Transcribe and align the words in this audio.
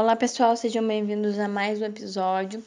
Olá 0.00 0.16
pessoal, 0.16 0.56
sejam 0.56 0.88
bem-vindos 0.88 1.38
a 1.38 1.46
mais 1.46 1.78
um 1.78 1.84
episódio 1.84 2.64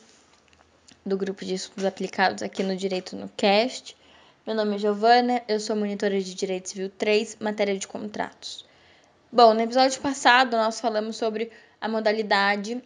do 1.04 1.17
grupo 1.17 1.43
de 1.43 1.55
estudos 1.55 1.83
aplicados 1.83 2.43
aqui 2.43 2.61
no 2.61 2.75
Direito 2.75 3.15
no 3.15 3.27
Cast. 3.36 3.97
Meu 4.45 4.55
nome 4.55 4.75
é 4.75 4.77
Giovana, 4.77 5.41
eu 5.47 5.59
sou 5.59 5.75
monitora 5.75 6.21
de 6.21 6.36
Direito 6.36 6.69
Civil 6.69 6.91
3, 6.91 7.38
matéria 7.39 7.75
de 7.75 7.88
contratos. 7.88 8.64
Bom, 9.32 9.55
no 9.55 9.61
episódio 9.61 10.00
passado 10.00 10.55
nós 10.55 10.79
falamos 10.79 11.15
sobre 11.15 11.51
a 11.82 11.88
modalidade 11.88 12.79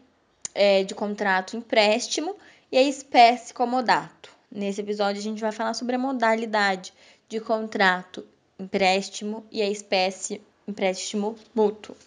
é, 0.56 0.82
de 0.82 0.96
contrato 0.96 1.58
empréstimo 1.58 2.34
e 2.72 2.78
a 2.78 2.84
espécie 2.84 3.54
comodato. 3.54 4.32
Nesse 4.50 4.80
episódio 4.80 5.20
a 5.20 5.24
gente 5.24 5.42
vai 5.42 5.52
falar 5.52 5.74
sobre 5.74 5.98
a 5.98 6.00
modalidade 6.00 6.94
de 7.28 7.42
contrato 7.42 8.26
empréstimo 8.58 9.46
e 9.52 9.62
a 9.62 9.70
espécie 9.70 10.42
empréstimo 10.66 11.36
mútuo. 11.54 11.98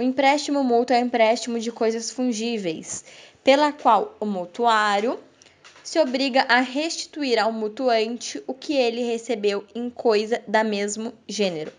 O 0.00 0.02
empréstimo 0.02 0.64
mútuo 0.64 0.96
é 0.96 1.00
empréstimo 1.00 1.60
de 1.60 1.70
coisas 1.70 2.10
fungíveis, 2.10 3.04
pela 3.44 3.70
qual 3.70 4.16
o 4.18 4.24
mutuário 4.24 5.20
se 5.84 5.98
obriga 6.00 6.40
a 6.48 6.60
restituir 6.60 7.38
ao 7.38 7.52
mutuante 7.52 8.42
o 8.46 8.54
que 8.54 8.74
ele 8.74 9.02
recebeu 9.02 9.62
em 9.74 9.90
coisa 9.90 10.42
da 10.48 10.64
mesmo 10.64 11.12
gênero, 11.28 11.70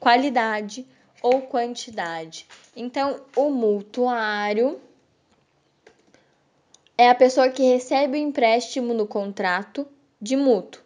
qualidade 0.00 0.84
ou 1.22 1.42
quantidade. 1.42 2.48
Então, 2.74 3.20
o 3.36 3.48
mutuário 3.48 4.80
é 6.96 7.08
a 7.08 7.14
pessoa 7.14 7.48
que 7.48 7.62
recebe 7.62 8.18
o 8.18 8.20
empréstimo 8.20 8.92
no 8.92 9.06
contrato 9.06 9.86
de 10.20 10.34
mútuo. 10.34 10.82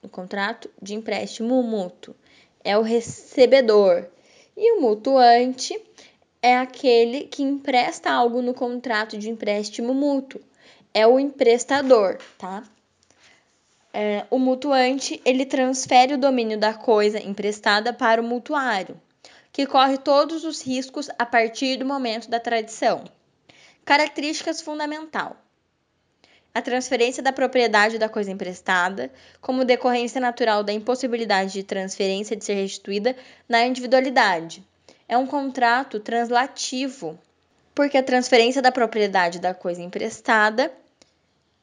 No 0.00 0.08
contrato 0.08 0.70
de 0.80 0.94
empréstimo 0.94 1.60
mútuo. 1.60 2.14
É 2.62 2.78
o 2.78 2.82
recebedor. 2.82 4.06
E 4.56 4.78
o 4.78 4.80
mutuante 4.80 5.87
é 6.40 6.56
aquele 6.56 7.24
que 7.24 7.42
empresta 7.42 8.10
algo 8.10 8.40
no 8.40 8.54
contrato 8.54 9.18
de 9.18 9.28
empréstimo 9.28 9.92
mútuo. 9.92 10.40
É 10.94 11.06
o 11.06 11.18
emprestador, 11.18 12.18
tá? 12.38 12.62
É, 13.92 14.26
o 14.30 14.38
mutuante 14.38 15.20
ele 15.24 15.44
transfere 15.44 16.14
o 16.14 16.18
domínio 16.18 16.58
da 16.58 16.74
coisa 16.74 17.18
emprestada 17.18 17.92
para 17.92 18.20
o 18.20 18.24
mutuário, 18.24 19.00
que 19.52 19.66
corre 19.66 19.98
todos 19.98 20.44
os 20.44 20.62
riscos 20.62 21.08
a 21.18 21.26
partir 21.26 21.76
do 21.76 21.84
momento 21.84 22.28
da 22.28 22.38
tradição. 22.38 23.04
Características 23.84 24.60
fundamental: 24.60 25.36
a 26.54 26.62
transferência 26.62 27.22
da 27.22 27.32
propriedade 27.32 27.98
da 27.98 28.08
coisa 28.08 28.30
emprestada, 28.30 29.10
como 29.40 29.64
decorrência 29.64 30.20
natural 30.20 30.62
da 30.62 30.72
impossibilidade 30.72 31.52
de 31.52 31.62
transferência 31.62 32.36
de 32.36 32.44
ser 32.44 32.54
restituída 32.54 33.16
na 33.48 33.66
individualidade. 33.66 34.67
É 35.08 35.16
um 35.16 35.26
contrato 35.26 35.98
translativo, 35.98 37.18
porque 37.74 37.96
a 37.96 38.02
transferência 38.02 38.60
da 38.60 38.70
propriedade 38.70 39.38
da 39.38 39.54
coisa 39.54 39.80
emprestada 39.80 40.70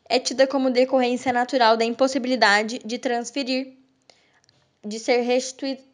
é 0.10 0.20
tida 0.20 0.48
como 0.48 0.72
decorrência 0.72 1.32
natural 1.32 1.78
da 1.78 1.86
impossibilidade 1.86 2.80
de 2.80 2.98
transferir, 2.98 3.74
de 4.84 5.00
ser 5.00 5.24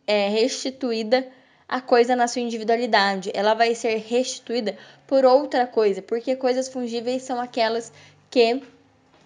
é, 0.08 0.30
restituída 0.30 1.28
a 1.68 1.80
coisa 1.80 2.16
na 2.16 2.28
sua 2.28 2.42
individualidade. 2.42 3.32
Ela 3.34 3.54
vai 3.54 3.74
ser 3.76 3.98
restituída 3.98 4.78
por 5.08 5.26
outra 5.26 5.66
coisa, 5.66 6.02
porque 6.02 6.36
coisas 6.36 6.68
fungíveis 6.68 7.24
são 7.24 7.40
aquelas 7.40 7.92
que 8.30 8.62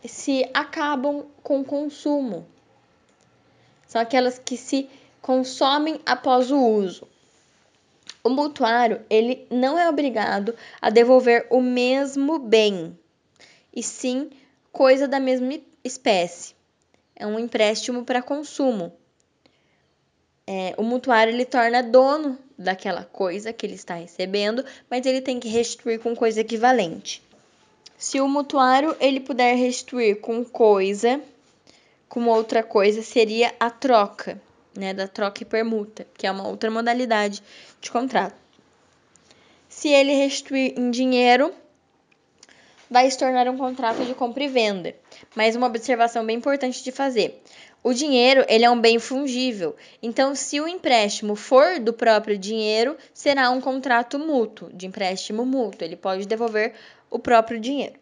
se 0.04 0.50
acabam 0.54 1.26
com 1.42 1.62
o 1.62 1.66
consumo. 1.66 2.46
São 3.88 4.02
aquelas 4.02 4.38
que 4.38 4.58
se 4.58 4.90
consomem 5.22 6.00
após 6.06 6.52
o 6.52 6.60
uso. 6.60 7.08
O 8.26 8.30
mutuário, 8.32 9.06
ele 9.08 9.46
não 9.52 9.78
é 9.78 9.88
obrigado 9.88 10.56
a 10.82 10.90
devolver 10.90 11.46
o 11.52 11.62
mesmo 11.62 12.40
bem, 12.40 12.98
e 13.72 13.84
sim 13.84 14.32
coisa 14.72 15.08
da 15.08 15.20
mesma 15.20 15.62
espécie. 15.84 16.56
É 17.16 17.28
um 17.28 17.38
empréstimo 17.38 18.04
para 18.04 18.24
consumo. 18.24 18.92
É, 20.48 20.74
o 20.76 20.82
mutuário 20.82 21.32
ele 21.32 21.46
torna 21.46 21.84
dono 21.84 22.36
daquela 22.58 23.04
coisa 23.04 23.54
que 23.54 23.64
ele 23.64 23.76
está 23.76 23.94
recebendo, 23.94 24.66
mas 24.90 25.06
ele 25.06 25.22
tem 25.22 25.40
que 25.40 25.48
restituir 25.48 26.00
com 26.00 26.16
coisa 26.16 26.42
equivalente. 26.42 27.22
Se 27.96 28.20
o 28.20 28.28
mutuário 28.28 28.98
ele 29.00 29.20
puder 29.20 29.56
restituir 29.56 30.20
com 30.20 30.44
coisa, 30.44 31.22
com 32.10 32.26
outra 32.26 32.64
coisa, 32.64 33.04
seria 33.04 33.54
a 33.60 33.70
troca, 33.70 34.42
né, 34.78 34.94
da 34.94 35.08
troca 35.08 35.44
e 35.44 35.46
permuta, 35.46 36.06
que 36.18 36.28
é 36.28 36.32
uma 36.32 36.48
outra 36.48 36.70
modalidade 36.70 37.42
de 37.82 37.92
contrato. 37.92 38.36
Se 39.70 39.90
ele 39.90 40.14
restituir 40.14 40.74
em 40.78 40.90
dinheiro, 40.90 41.54
vai 42.90 43.10
se 43.10 43.18
tornar 43.18 43.48
um 43.48 43.58
contrato 43.58 44.06
de 44.06 44.14
compra 44.14 44.44
e 44.44 44.48
venda. 44.48 44.96
Mas 45.36 45.56
uma 45.56 45.68
observação 45.68 46.26
bem 46.26 46.38
importante 46.38 46.84
de 46.84 46.92
fazer. 46.92 47.42
O 47.84 47.94
dinheiro, 47.94 48.44
ele 48.48 48.66
é 48.66 48.70
um 48.70 48.80
bem 48.80 48.98
fungível. 48.98 49.76
Então, 50.02 50.34
se 50.34 50.60
o 50.60 50.68
empréstimo 50.68 51.36
for 51.36 51.80
do 51.80 51.94
próprio 51.94 52.38
dinheiro, 52.38 52.98
será 53.14 53.52
um 53.52 53.62
contrato 53.62 54.18
mútuo, 54.18 54.72
de 54.74 54.88
empréstimo 54.88 55.46
mútuo. 55.46 55.86
Ele 55.86 55.96
pode 55.96 56.26
devolver 56.26 56.74
o 57.12 57.20
próprio 57.20 57.60
dinheiro. 57.60 58.00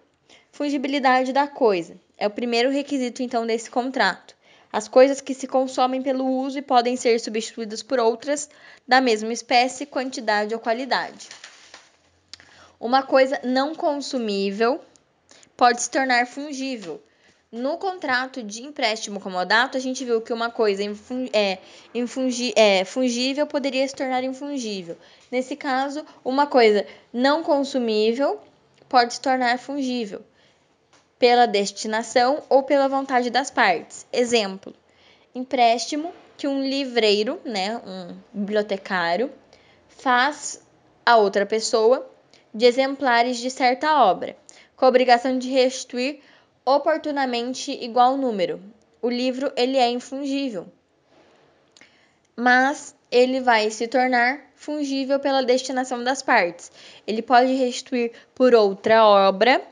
Fungibilidade 0.51 1.33
da 1.33 1.47
coisa 1.47 1.95
é 2.17 2.27
o 2.27 2.29
primeiro 2.29 2.69
requisito 2.69 3.21
então 3.21 3.45
desse 3.45 3.69
contrato. 3.69 4.35
As 4.73 4.87
coisas 4.87 5.21
que 5.21 5.35
se 5.35 5.45
consomem 5.45 6.01
pelo 6.01 6.25
uso 6.25 6.57
e 6.57 6.61
podem 6.63 6.95
ser 6.95 7.19
substituídas 7.19 7.83
por 7.83 7.99
outras 7.99 8.49
da 8.87 8.99
mesma 8.99 9.31
espécie, 9.31 9.85
quantidade 9.85 10.51
ou 10.51 10.59
qualidade. 10.59 11.29
Uma 12.79 13.03
coisa 13.03 13.39
não 13.43 13.75
consumível 13.75 14.81
pode 15.55 15.83
se 15.83 15.91
tornar 15.91 16.25
fungível. 16.25 16.99
No 17.51 17.77
contrato 17.77 18.41
de 18.41 18.63
empréstimo 18.63 19.19
comodato, 19.19 19.77
a 19.77 19.79
gente 19.79 20.03
viu 20.03 20.19
que 20.21 20.33
uma 20.33 20.49
coisa 20.49 20.81
é, 21.31 21.59
é, 22.55 22.83
fungível 22.83 23.45
poderia 23.45 23.87
se 23.87 23.93
tornar 23.93 24.23
infungível. 24.23 24.97
Nesse 25.31 25.55
caso, 25.55 26.03
uma 26.25 26.47
coisa 26.47 26.83
não 27.13 27.43
consumível 27.43 28.41
pode 28.89 29.13
se 29.13 29.21
tornar 29.21 29.59
fungível 29.59 30.25
pela 31.23 31.47
destinação 31.47 32.43
ou 32.49 32.63
pela 32.63 32.89
vontade 32.89 33.29
das 33.29 33.49
partes. 33.49 34.05
Exemplo: 34.11 34.75
empréstimo 35.33 36.13
que 36.35 36.49
um 36.49 36.61
livreiro, 36.61 37.39
né, 37.45 37.77
um 37.77 38.17
bibliotecário, 38.33 39.31
faz 39.87 40.61
a 41.05 41.15
outra 41.15 41.45
pessoa 41.45 42.05
de 42.53 42.65
exemplares 42.65 43.37
de 43.37 43.49
certa 43.49 44.03
obra, 44.03 44.35
com 44.75 44.83
a 44.83 44.89
obrigação 44.89 45.39
de 45.39 45.49
restituir 45.49 46.19
oportunamente 46.65 47.71
igual 47.71 48.17
número. 48.17 48.61
O 49.01 49.09
livro 49.09 49.49
ele 49.55 49.77
é 49.77 49.89
infungível, 49.89 50.67
mas 52.35 52.93
ele 53.09 53.39
vai 53.39 53.69
se 53.69 53.87
tornar 53.87 54.41
fungível 54.57 55.21
pela 55.21 55.41
destinação 55.41 56.03
das 56.03 56.21
partes. 56.21 56.69
Ele 57.07 57.21
pode 57.21 57.53
restituir 57.53 58.11
por 58.35 58.53
outra 58.53 59.05
obra, 59.05 59.71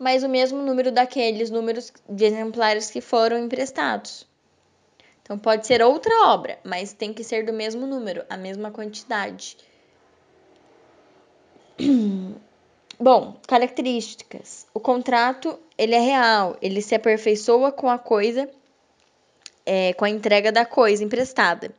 mas 0.00 0.24
o 0.24 0.28
mesmo 0.30 0.62
número 0.62 0.90
daqueles 0.90 1.50
números 1.50 1.92
de 2.08 2.24
exemplares 2.24 2.90
que 2.90 3.02
foram 3.02 3.38
emprestados. 3.38 4.26
Então 5.22 5.38
pode 5.38 5.66
ser 5.66 5.82
outra 5.82 6.28
obra, 6.28 6.58
mas 6.64 6.94
tem 6.94 7.12
que 7.12 7.22
ser 7.22 7.44
do 7.44 7.52
mesmo 7.52 7.86
número, 7.86 8.24
a 8.30 8.36
mesma 8.36 8.70
quantidade. 8.70 9.58
Bom, 12.98 13.36
características. 13.46 14.66
O 14.72 14.80
contrato 14.80 15.58
ele 15.76 15.94
é 15.94 16.00
real, 16.00 16.56
ele 16.62 16.80
se 16.80 16.94
aperfeiçoa 16.94 17.70
com 17.70 17.90
a 17.90 17.98
coisa, 17.98 18.50
é, 19.66 19.92
com 19.92 20.06
a 20.06 20.10
entrega 20.10 20.50
da 20.50 20.64
coisa 20.64 21.04
emprestada. 21.04 21.70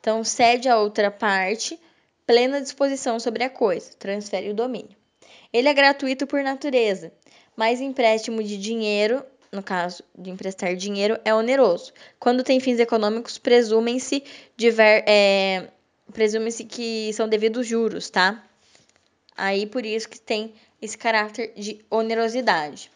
Então, 0.00 0.22
cede 0.22 0.68
a 0.68 0.78
outra 0.78 1.10
parte 1.10 1.80
plena 2.26 2.60
disposição 2.60 3.18
sobre 3.18 3.42
a 3.42 3.48
coisa, 3.48 3.90
transfere 3.98 4.50
o 4.50 4.54
domínio. 4.54 4.98
Ele 5.52 5.68
é 5.68 5.72
gratuito 5.72 6.26
por 6.26 6.42
natureza, 6.42 7.10
mas 7.58 7.80
empréstimo 7.80 8.40
de 8.40 8.56
dinheiro, 8.56 9.20
no 9.50 9.64
caso 9.64 10.04
de 10.16 10.30
emprestar 10.30 10.76
dinheiro, 10.76 11.18
é 11.24 11.34
oneroso. 11.34 11.92
Quando 12.16 12.44
tem 12.44 12.60
fins 12.60 12.78
econômicos, 12.78 13.36
presumem-se 13.36 14.22
é, 15.04 15.66
presume-se 16.12 16.62
que 16.62 17.12
são 17.14 17.28
devidos 17.28 17.66
juros, 17.66 18.10
tá? 18.10 18.44
Aí 19.36 19.66
por 19.66 19.84
isso 19.84 20.08
que 20.08 20.20
tem 20.20 20.54
esse 20.80 20.96
caráter 20.96 21.52
de 21.56 21.84
onerosidade. 21.90 22.92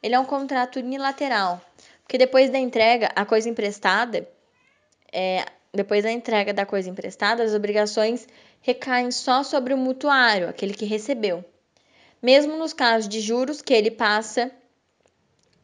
Ele 0.00 0.14
é 0.14 0.20
um 0.20 0.24
contrato 0.24 0.76
unilateral, 0.78 1.60
porque 2.04 2.16
depois 2.16 2.48
da 2.48 2.60
entrega, 2.60 3.10
a 3.16 3.24
coisa 3.24 3.48
emprestada, 3.48 4.28
é, 5.12 5.44
depois 5.74 6.04
da 6.04 6.12
entrega 6.12 6.54
da 6.54 6.64
coisa 6.64 6.88
emprestada, 6.88 7.42
as 7.42 7.54
obrigações 7.54 8.28
recaem 8.60 9.10
só 9.10 9.42
sobre 9.42 9.74
o 9.74 9.76
mutuário, 9.76 10.48
aquele 10.48 10.74
que 10.74 10.84
recebeu. 10.84 11.44
Mesmo 12.26 12.56
nos 12.56 12.72
casos 12.72 13.08
de 13.08 13.20
juros 13.20 13.62
que 13.62 13.72
ele 13.72 13.88
passa 13.88 14.50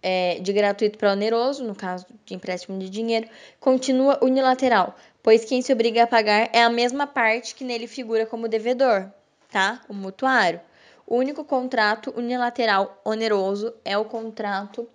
é, 0.01 0.39
de 0.39 0.53
gratuito 0.53 0.97
para 0.97 1.11
oneroso, 1.11 1.65
no 1.65 1.75
caso 1.75 2.07
de 2.25 2.37
empréstimo 2.37 2.79
de 2.79 2.89
dinheiro, 2.89 3.29
continua 3.59 4.21
unilateral, 4.23 4.95
pois 5.25 5.45
quem 5.45 5.61
se 5.61 5.73
obriga 5.73 6.05
a 6.05 6.07
pagar 6.07 6.51
é 6.53 6.63
a 6.63 6.71
mesma 6.71 7.05
parte 7.05 7.57
que 7.57 7.65
nele 7.65 7.89
figura 7.89 8.27
como 8.27 8.47
devedor, 8.47 9.11
tá? 9.51 9.81
O 9.89 9.93
mutuário. 9.93 10.61
O 11.05 11.17
único 11.17 11.45
contrato 11.45 12.15
unilateral 12.17 12.97
oneroso 13.05 13.75
é 13.85 13.99
o 13.99 14.05
contrato 14.05 14.89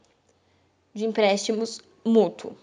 de 0.93 1.05
empréstimos 1.05 1.81
mútuo. 2.05 2.55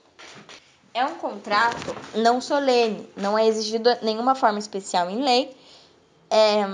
É 0.95 1.05
um 1.05 1.17
contrato 1.17 1.95
não 2.15 2.41
solene, 2.41 3.07
não 3.15 3.39
é 3.39 3.47
exigido 3.47 3.91
nenhuma 4.01 4.35
forma 4.35 4.59
especial 4.59 5.11
em 5.11 5.23
lei, 5.23 5.55
é, 6.31 6.65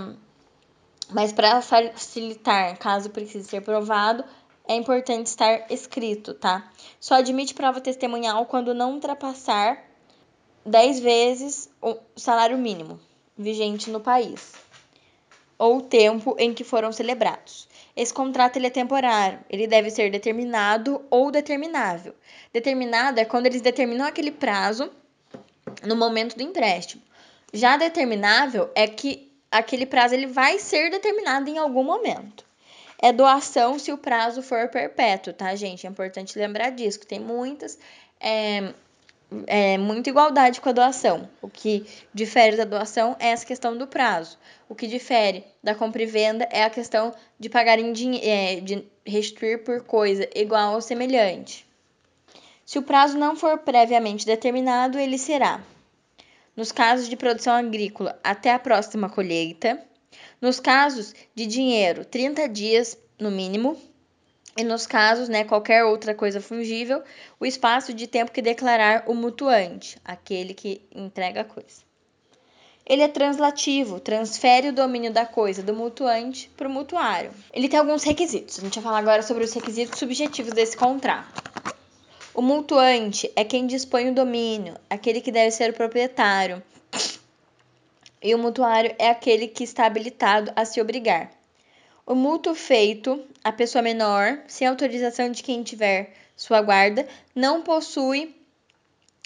mas 1.12 1.32
para 1.32 1.60
facilitar, 1.60 2.78
caso 2.78 3.10
precise 3.10 3.48
ser 3.48 3.60
provado, 3.60 4.24
é 4.68 4.74
importante 4.74 5.26
estar 5.26 5.66
escrito, 5.70 6.34
tá? 6.34 6.70
Só 7.00 7.14
admite 7.14 7.54
prova 7.54 7.80
testemunhal 7.80 8.46
quando 8.46 8.74
não 8.74 8.94
ultrapassar 8.94 9.84
10 10.64 11.00
vezes 11.00 11.70
o 11.82 11.96
salário 12.16 12.56
mínimo 12.56 13.00
vigente 13.36 13.90
no 13.90 14.00
país 14.00 14.52
ou 15.58 15.78
o 15.78 15.82
tempo 15.82 16.34
em 16.38 16.54
que 16.54 16.64
foram 16.64 16.92
celebrados. 16.92 17.68
Esse 17.94 18.14
contrato 18.14 18.56
ele 18.56 18.68
é 18.68 18.70
temporário, 18.70 19.40
ele 19.50 19.66
deve 19.66 19.90
ser 19.90 20.10
determinado 20.10 21.04
ou 21.10 21.30
determinável. 21.30 22.14
Determinado 22.52 23.20
é 23.20 23.24
quando 23.24 23.46
eles 23.46 23.60
determinam 23.60 24.06
aquele 24.06 24.30
prazo 24.30 24.90
no 25.84 25.96
momento 25.96 26.36
do 26.36 26.42
empréstimo. 26.42 27.02
Já 27.52 27.76
determinável 27.76 28.70
é 28.74 28.86
que 28.86 29.29
aquele 29.50 29.86
prazo 29.86 30.14
ele 30.14 30.26
vai 30.26 30.58
ser 30.58 30.90
determinado 30.90 31.48
em 31.50 31.58
algum 31.58 31.82
momento 31.82 32.44
é 33.02 33.12
doação 33.12 33.78
se 33.78 33.92
o 33.92 33.98
prazo 33.98 34.42
for 34.42 34.68
perpétuo, 34.68 35.32
tá, 35.32 35.54
gente? 35.54 35.86
É 35.86 35.90
importante 35.90 36.38
lembrar 36.38 36.70
disso, 36.70 37.00
que 37.00 37.06
tem 37.06 37.18
muitas. 37.18 37.78
É, 38.20 38.74
é, 39.46 39.78
muita 39.78 40.10
igualdade 40.10 40.60
com 40.60 40.68
a 40.68 40.72
doação. 40.72 41.28
O 41.40 41.48
que 41.48 41.86
difere 42.12 42.56
da 42.56 42.64
doação 42.64 43.16
é 43.18 43.28
essa 43.28 43.46
questão 43.46 43.76
do 43.76 43.86
prazo. 43.86 44.36
O 44.68 44.74
que 44.74 44.86
difere 44.86 45.44
da 45.62 45.74
compra 45.74 46.02
e 46.02 46.06
venda 46.06 46.46
é 46.50 46.62
a 46.62 46.70
questão 46.70 47.14
de 47.38 47.48
pagar 47.48 47.78
em 47.78 47.92
dinheiro, 47.92 48.26
é, 48.26 48.60
de 48.60 48.84
restituir 49.06 49.64
por 49.64 49.82
coisa 49.82 50.28
igual 50.34 50.74
ou 50.74 50.80
semelhante. 50.80 51.66
Se 52.66 52.78
o 52.78 52.82
prazo 52.82 53.16
não 53.16 53.34
for 53.34 53.58
previamente 53.58 54.26
determinado, 54.26 54.98
ele 54.98 55.16
será, 55.16 55.60
nos 56.56 56.72
casos 56.72 57.08
de 57.08 57.16
produção 57.16 57.54
agrícola, 57.54 58.18
até 58.22 58.52
a 58.52 58.58
próxima 58.58 59.08
colheita, 59.08 59.82
nos 60.40 60.58
casos 60.58 61.14
de 61.34 61.46
dinheiro, 61.46 62.04
30 62.04 62.48
dias 62.48 62.96
no 63.18 63.30
mínimo. 63.30 63.76
E 64.56 64.64
nos 64.64 64.84
casos, 64.84 65.28
né, 65.28 65.44
qualquer 65.44 65.84
outra 65.84 66.12
coisa 66.12 66.40
fungível, 66.40 67.02
o 67.38 67.46
espaço 67.46 67.94
de 67.94 68.06
tempo 68.06 68.32
que 68.32 68.42
declarar 68.42 69.04
o 69.06 69.14
mutuante, 69.14 69.96
aquele 70.04 70.52
que 70.52 70.82
entrega 70.92 71.42
a 71.42 71.44
coisa. 71.44 71.88
Ele 72.84 73.02
é 73.02 73.08
translativo, 73.08 74.00
transfere 74.00 74.68
o 74.68 74.72
domínio 74.72 75.12
da 75.12 75.24
coisa 75.24 75.62
do 75.62 75.72
mutuante 75.72 76.50
para 76.56 76.66
o 76.66 76.70
mutuário. 76.70 77.30
Ele 77.52 77.68
tem 77.68 77.78
alguns 77.78 78.02
requisitos. 78.02 78.58
A 78.58 78.62
gente 78.62 78.74
vai 78.74 78.82
falar 78.82 78.98
agora 78.98 79.22
sobre 79.22 79.44
os 79.44 79.52
requisitos 79.52 79.96
subjetivos 79.96 80.52
desse 80.52 80.76
contrato. 80.76 81.40
O 82.32 82.40
mutuante 82.40 83.30
é 83.34 83.44
quem 83.44 83.66
dispõe 83.66 84.08
o 84.08 84.14
domínio, 84.14 84.76
aquele 84.88 85.20
que 85.20 85.32
deve 85.32 85.50
ser 85.50 85.70
o 85.70 85.74
proprietário, 85.74 86.62
e 88.22 88.34
o 88.34 88.38
mutuário 88.38 88.94
é 88.98 89.08
aquele 89.08 89.48
que 89.48 89.64
está 89.64 89.86
habilitado 89.86 90.52
a 90.54 90.64
se 90.64 90.80
obrigar. 90.80 91.32
O 92.06 92.14
mútuo 92.14 92.54
feito 92.54 93.24
a 93.42 93.50
pessoa 93.50 93.82
menor, 93.82 94.40
sem 94.46 94.66
autorização 94.66 95.30
de 95.30 95.42
quem 95.42 95.62
tiver 95.62 96.14
sua 96.36 96.60
guarda, 96.60 97.06
não 97.34 97.62
possui 97.62 98.34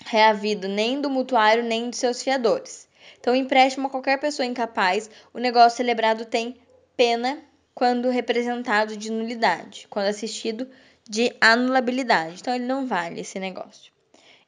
reavido 0.06 0.66
nem 0.66 1.00
do 1.00 1.10
mutuário 1.10 1.62
nem 1.62 1.90
de 1.90 1.96
seus 1.96 2.22
fiadores. 2.22 2.88
Então, 3.20 3.34
empréstimo 3.34 3.86
a 3.86 3.90
qualquer 3.90 4.18
pessoa 4.18 4.46
incapaz, 4.46 5.10
o 5.32 5.38
negócio 5.38 5.76
celebrado 5.76 6.24
tem 6.24 6.56
pena 6.96 7.38
quando 7.74 8.08
representado 8.08 8.96
de 8.96 9.10
nulidade, 9.10 9.86
quando 9.90 10.06
assistido 10.06 10.68
de 11.08 11.34
anulabilidade. 11.40 12.36
Então, 12.40 12.54
ele 12.54 12.64
não 12.64 12.86
vale 12.86 13.20
esse 13.20 13.38
negócio. 13.38 13.92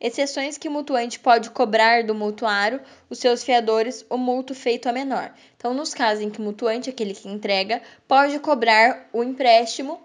Exceções 0.00 0.58
que 0.58 0.68
o 0.68 0.70
mutuante 0.70 1.18
pode 1.18 1.50
cobrar 1.50 2.04
do 2.04 2.14
mutuário, 2.14 2.80
os 3.08 3.18
seus 3.18 3.42
fiadores, 3.42 4.04
o 4.10 4.18
multo 4.18 4.54
feito 4.54 4.88
a 4.88 4.92
menor. 4.92 5.32
Então, 5.56 5.72
nos 5.72 5.94
casos 5.94 6.22
em 6.22 6.30
que 6.30 6.38
o 6.38 6.42
mutuante, 6.42 6.90
aquele 6.90 7.14
que 7.14 7.28
entrega, 7.28 7.82
pode 8.06 8.38
cobrar 8.40 9.08
o 9.12 9.22
empréstimo 9.22 10.00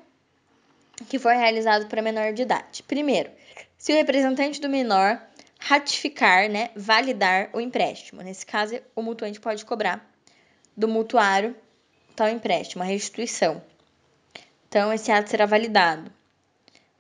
que 1.10 1.20
for 1.20 1.34
realizado 1.34 1.88
para 1.88 2.02
menor 2.02 2.32
de 2.32 2.44
idade. 2.44 2.84
Primeiro, 2.84 3.30
se 3.78 3.92
o 3.92 3.96
representante 3.96 4.62
do 4.62 4.70
menor 4.70 5.22
ratificar, 5.62 6.50
né, 6.50 6.72
validar 6.76 7.50
o 7.54 7.62
empréstimo. 7.62 8.22
Nesse 8.24 8.46
caso, 8.46 8.80
o 8.96 9.02
mutuante 9.02 9.40
pode 9.40 9.64
cobrar 9.64 10.04
do 10.76 10.88
mutuário 10.88 11.56
tal 12.16 12.28
empréstimo, 12.28 12.84
a 12.84 12.86
restituição. 12.86 13.62
Então, 14.68 14.92
esse 14.92 15.12
ato 15.12 15.30
será 15.30 15.46
validado. 15.46 16.12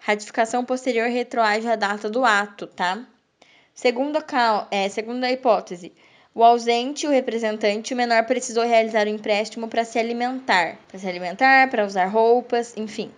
Ratificação 0.03 0.65
posterior 0.65 1.09
retroage 1.09 1.67
à 1.67 1.75
data 1.75 2.09
do 2.09 2.25
ato, 2.25 2.65
tá? 2.65 3.05
Segunda, 3.71 4.25
é, 4.71 5.31
hipótese. 5.31 5.93
O 6.33 6.43
ausente, 6.43 7.05
o 7.05 7.11
representante, 7.11 7.93
o 7.93 7.97
menor 7.97 8.25
precisou 8.25 8.65
realizar 8.65 9.05
o 9.05 9.09
empréstimo 9.09 9.67
para 9.67 9.85
se 9.85 9.99
alimentar. 9.99 10.79
Para 10.87 10.97
se 10.97 11.07
alimentar, 11.07 11.69
para 11.69 11.85
usar 11.85 12.07
roupas, 12.07 12.75
enfim. 12.75 13.11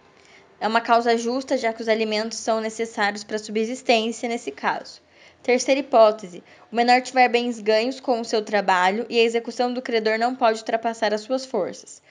É 0.59 0.67
uma 0.67 0.81
causa 0.81 1.17
justa, 1.17 1.57
já 1.57 1.71
que 1.71 1.81
os 1.81 1.87
alimentos 1.87 2.39
são 2.39 2.59
necessários 2.59 3.23
para 3.23 3.37
a 3.37 3.39
subsistência 3.39 4.27
nesse 4.27 4.51
caso. 4.51 5.01
Terceira 5.41 5.79
hipótese: 5.79 6.43
o 6.69 6.75
menor 6.75 7.01
tiver 7.01 7.29
bens 7.29 7.61
ganhos 7.61 8.01
com 8.01 8.19
o 8.19 8.25
seu 8.25 8.43
trabalho 8.43 9.05
e 9.09 9.17
a 9.17 9.23
execução 9.23 9.73
do 9.73 9.81
credor 9.81 10.19
não 10.19 10.35
pode 10.35 10.59
ultrapassar 10.59 11.13
as 11.13 11.21
suas 11.21 11.45
forças. 11.45 12.01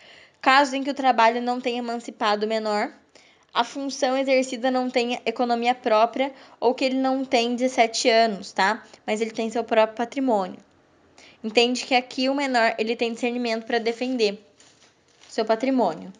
Caso 0.40 0.74
em 0.74 0.82
que 0.82 0.90
o 0.90 0.94
trabalho 0.94 1.42
não 1.42 1.60
tenha 1.60 1.80
emancipado 1.80 2.46
o 2.46 2.48
menor, 2.48 2.90
a 3.52 3.64
função 3.64 4.16
exercida 4.16 4.70
não 4.70 4.88
tenha 4.88 5.20
economia 5.26 5.74
própria 5.74 6.32
ou 6.58 6.74
que 6.74 6.84
ele 6.84 6.96
não 6.96 7.24
tem 7.24 7.54
17 7.54 8.08
anos, 8.08 8.52
tá? 8.52 8.82
Mas 9.06 9.20
ele 9.20 9.30
tem 9.30 9.50
seu 9.50 9.62
próprio 9.62 9.96
patrimônio. 9.96 10.58
Entende 11.44 11.84
que 11.84 11.94
aqui 11.94 12.28
o 12.28 12.34
menor 12.34 12.74
ele 12.78 12.96
tem 12.96 13.12
discernimento 13.12 13.66
para 13.66 13.78
defender 13.78 14.38
seu 15.28 15.44
patrimônio, 15.44 16.12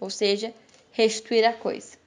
ou 0.00 0.08
seja, 0.08 0.54
restituir 0.92 1.44
a 1.44 1.52
coisa. 1.52 1.98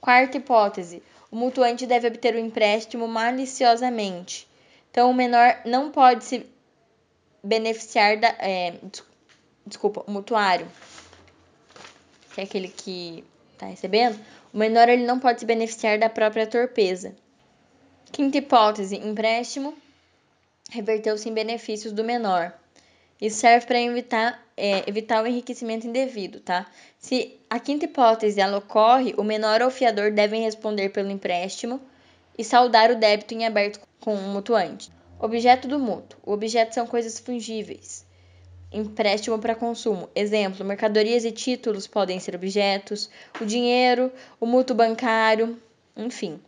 Quarta 0.00 0.36
hipótese: 0.36 1.02
o 1.30 1.36
mutuante 1.36 1.86
deve 1.86 2.06
obter 2.06 2.34
o 2.34 2.38
empréstimo 2.38 3.08
maliciosamente. 3.08 4.46
Então, 4.90 5.10
o 5.10 5.14
menor 5.14 5.60
não 5.64 5.90
pode 5.90 6.24
se 6.24 6.46
beneficiar 7.42 8.18
da. 8.18 8.28
É, 8.38 8.74
desculpa, 9.66 10.04
o 10.06 10.10
mutuário, 10.10 10.68
que 12.32 12.40
é 12.40 12.44
aquele 12.44 12.68
que 12.68 13.24
está 13.54 13.66
recebendo, 13.66 14.18
o 14.52 14.58
menor 14.58 14.88
ele 14.88 15.04
não 15.04 15.18
pode 15.18 15.40
se 15.40 15.46
beneficiar 15.46 15.98
da 15.98 16.08
própria 16.08 16.46
torpeza. 16.46 17.14
Quinta 18.12 18.38
hipótese: 18.38 18.96
empréstimo 18.96 19.74
reverteu-se 20.70 21.28
em 21.28 21.34
benefícios 21.34 21.92
do 21.92 22.04
menor. 22.04 22.52
Isso 23.20 23.38
serve 23.38 23.66
para 23.66 23.80
evitar, 23.80 24.44
é, 24.56 24.88
evitar 24.88 25.22
o 25.22 25.26
enriquecimento 25.26 25.86
indevido, 25.86 26.40
tá? 26.40 26.66
Se 26.98 27.38
a 27.48 27.58
quinta 27.58 27.84
hipótese 27.84 28.40
ela 28.40 28.58
ocorre, 28.58 29.14
o 29.16 29.24
menor 29.24 29.62
ou 29.62 29.70
fiador 29.70 30.10
devem 30.10 30.42
responder 30.42 30.90
pelo 30.90 31.10
empréstimo 31.10 31.80
e 32.36 32.44
saldar 32.44 32.90
o 32.90 32.96
débito 32.96 33.34
em 33.34 33.46
aberto 33.46 33.80
com 34.00 34.14
o 34.14 34.28
mutuante. 34.28 34.90
Objeto 35.18 35.68
do 35.68 35.78
mútuo. 35.78 36.18
O 36.24 36.32
objeto 36.32 36.74
são 36.74 36.86
coisas 36.86 37.18
fungíveis 37.18 38.03
empréstimo 38.74 39.38
para 39.38 39.54
consumo. 39.54 40.10
Exemplo, 40.14 40.64
mercadorias 40.64 41.24
e 41.24 41.30
títulos 41.30 41.86
podem 41.86 42.18
ser 42.18 42.34
objetos, 42.34 43.08
o 43.40 43.46
dinheiro, 43.46 44.12
o 44.40 44.46
mútuo 44.46 44.74
bancário, 44.74 45.56
enfim. 45.96 46.40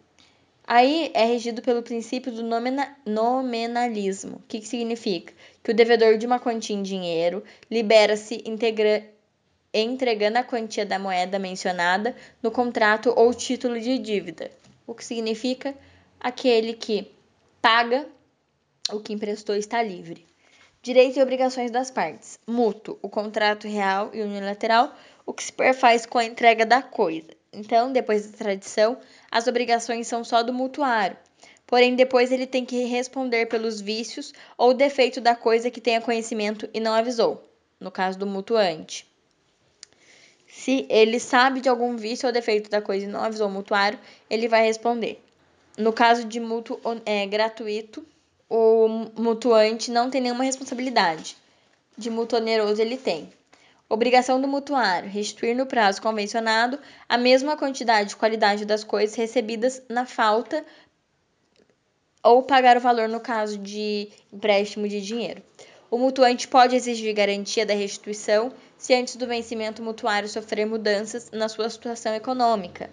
Aí 0.67 1.13
é 1.15 1.25
regido 1.25 1.63
pelo 1.63 1.81
princípio 1.81 2.33
do 2.33 2.43
nomena, 2.43 2.97
nominalismo. 3.07 4.39
O 4.39 4.43
que, 4.49 4.59
que 4.59 4.67
significa? 4.67 5.33
Que 5.63 5.71
o 5.71 5.75
devedor 5.75 6.19
de 6.19 6.27
uma 6.27 6.41
quantia 6.41 6.75
em 6.75 6.83
dinheiro 6.83 7.45
libera-se 7.71 8.43
entregando 9.73 10.39
a 10.39 10.43
quantia 10.43 10.85
da 10.85 10.99
moeda 10.99 11.39
mencionada 11.39 12.17
no 12.43 12.51
contrato 12.51 13.15
ou 13.17 13.33
título 13.33 13.79
de 13.81 13.97
dívida. 13.99 14.51
O 14.85 14.95
que 14.95 15.05
significa? 15.05 15.73
Aquele 16.19 16.73
que 16.75 17.13
paga 17.63 18.05
o 18.91 18.99
que 18.99 19.13
emprestou 19.13 19.55
está 19.55 19.81
livre. 19.81 20.26
Direitos 20.87 21.17
e 21.17 21.21
obrigações 21.21 21.73
das 21.73 21.91
partes. 21.91 22.39
Mútuo, 22.47 22.97
o 23.03 23.09
contrato 23.09 23.67
real 23.67 24.09
e 24.15 24.23
unilateral, 24.23 24.95
o 25.27 25.33
que 25.33 25.43
se 25.43 25.53
perfaz 25.53 26.07
com 26.07 26.17
a 26.17 26.25
entrega 26.25 26.65
da 26.65 26.81
coisa. 26.81 27.27
Então, 27.53 27.91
depois 27.93 28.25
da 28.25 28.39
tradição, 28.39 28.97
as 29.29 29.49
obrigações 29.49 30.07
são 30.07 30.23
só 30.23 30.45
do 30.45 30.53
mutuário. 30.53 31.17
Porém, 31.67 31.97
depois 31.97 32.31
ele 32.31 32.47
tem 32.47 32.65
que 32.65 32.85
responder 32.85 33.47
pelos 33.47 33.81
vícios 33.81 34.33
ou 34.57 34.73
defeito 34.73 35.21
da 35.21 35.35
coisa 35.35 35.73
que 35.73 35.81
tenha 35.81 36.01
conhecimento 36.01 36.71
e 36.73 36.79
não 36.79 36.93
avisou, 36.93 37.43
no 37.81 37.91
caso 37.91 38.17
do 38.17 38.25
mutuante. 38.25 39.09
Se 40.47 40.87
ele 40.89 41.19
sabe 41.19 41.61
de 41.61 41.69
algum 41.69 41.97
vício 41.97 42.29
ou 42.29 42.33
defeito 42.33 42.71
da 42.71 42.81
coisa 42.81 43.07
e 43.07 43.09
não 43.09 43.25
avisou 43.25 43.49
o 43.49 43.53
mutuário, 43.53 43.99
ele 44.31 44.47
vai 44.47 44.65
responder. 44.65 45.21
No 45.77 45.93
caso 45.93 46.25
de 46.25 46.39
mútuo 46.39 46.81
é, 47.05 47.27
gratuito, 47.27 48.07
o 48.49 48.89
mutuante 49.17 49.91
não 49.91 50.11
tem 50.11 50.21
nenhuma 50.21 50.45
responsabilidade. 50.45 51.37
De 51.97 52.11
mútuo 52.11 52.39
oneroso, 52.39 52.81
ele 52.81 52.97
tem. 52.97 53.33
Obrigação 53.89 54.41
do 54.41 54.49
mutuário: 54.49 55.09
restituir 55.09 55.55
no 55.55 55.67
prazo 55.67 56.03
convencionado 56.03 56.79
a 57.09 57.17
mesma 57.17 57.57
quantidade 57.57 58.13
e 58.13 58.17
qualidade 58.17 58.65
das 58.65 58.85
coisas 58.85 59.17
recebidas 59.17 59.83
na 59.89 60.05
falta 60.05 60.65
ou 62.23 62.43
pagar 62.43 62.77
o 62.77 62.81
valor 62.81 63.09
no 63.09 63.21
caso 63.21 63.57
de 63.59 64.09
empréstimo 64.33 64.89
de 64.89 65.01
dinheiro. 65.01 65.43
O 65.89 65.97
mutuante 65.97 66.49
pode 66.49 66.75
exigir 66.75 67.15
garantia 67.15 67.65
da 67.65 67.75
restituição 67.75 68.53
se 68.77 68.93
antes 68.93 69.15
do 69.15 69.27
vencimento 69.27 69.81
o 69.81 69.85
mutuário 69.85 70.29
sofrer 70.29 70.67
mudanças 70.67 71.31
na 71.31 71.49
sua 71.49 71.71
situação 71.71 72.13
econômica. 72.13 72.91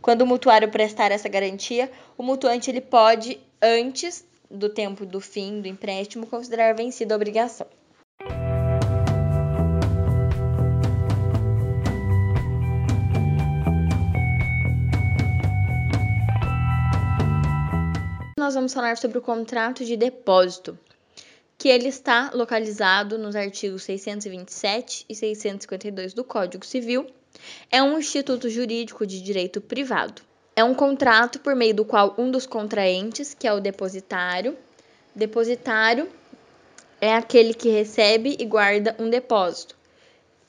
Quando 0.00 0.22
o 0.22 0.26
mutuário 0.26 0.70
prestar 0.70 1.12
essa 1.12 1.28
garantia, 1.28 1.92
o 2.16 2.22
mutuante 2.22 2.70
ele 2.70 2.80
pode, 2.80 3.38
antes 3.60 4.24
do 4.50 4.68
tempo 4.68 5.06
do 5.06 5.20
fim 5.20 5.60
do 5.60 5.68
empréstimo, 5.68 6.26
considerar 6.26 6.74
vencida 6.74 7.14
a 7.14 7.16
obrigação. 7.16 7.66
Nós 18.38 18.54
vamos 18.54 18.74
falar 18.74 18.96
sobre 18.96 19.18
o 19.18 19.22
contrato 19.22 19.84
de 19.84 19.96
depósito 19.96 20.76
que 21.60 21.68
ele 21.68 21.88
está 21.88 22.30
localizado 22.32 23.18
nos 23.18 23.36
artigos 23.36 23.82
627 23.82 25.04
e 25.08 25.14
652 25.14 26.14
do 26.14 26.24
Código 26.24 26.64
Civil. 26.64 27.06
É 27.70 27.82
um 27.82 27.98
instituto 27.98 28.48
jurídico 28.48 29.06
de 29.06 29.20
direito 29.20 29.60
privado. 29.60 30.22
É 30.54 30.64
um 30.64 30.74
contrato 30.74 31.40
por 31.40 31.54
meio 31.54 31.74
do 31.74 31.84
qual 31.84 32.14
um 32.18 32.30
dos 32.30 32.46
contraentes, 32.46 33.34
que 33.34 33.46
é 33.46 33.52
o 33.52 33.60
depositário, 33.60 34.56
depositário 35.14 36.08
é 37.00 37.14
aquele 37.14 37.54
que 37.54 37.68
recebe 37.68 38.36
e 38.38 38.44
guarda 38.44 38.94
um 38.98 39.08
depósito. 39.08 39.76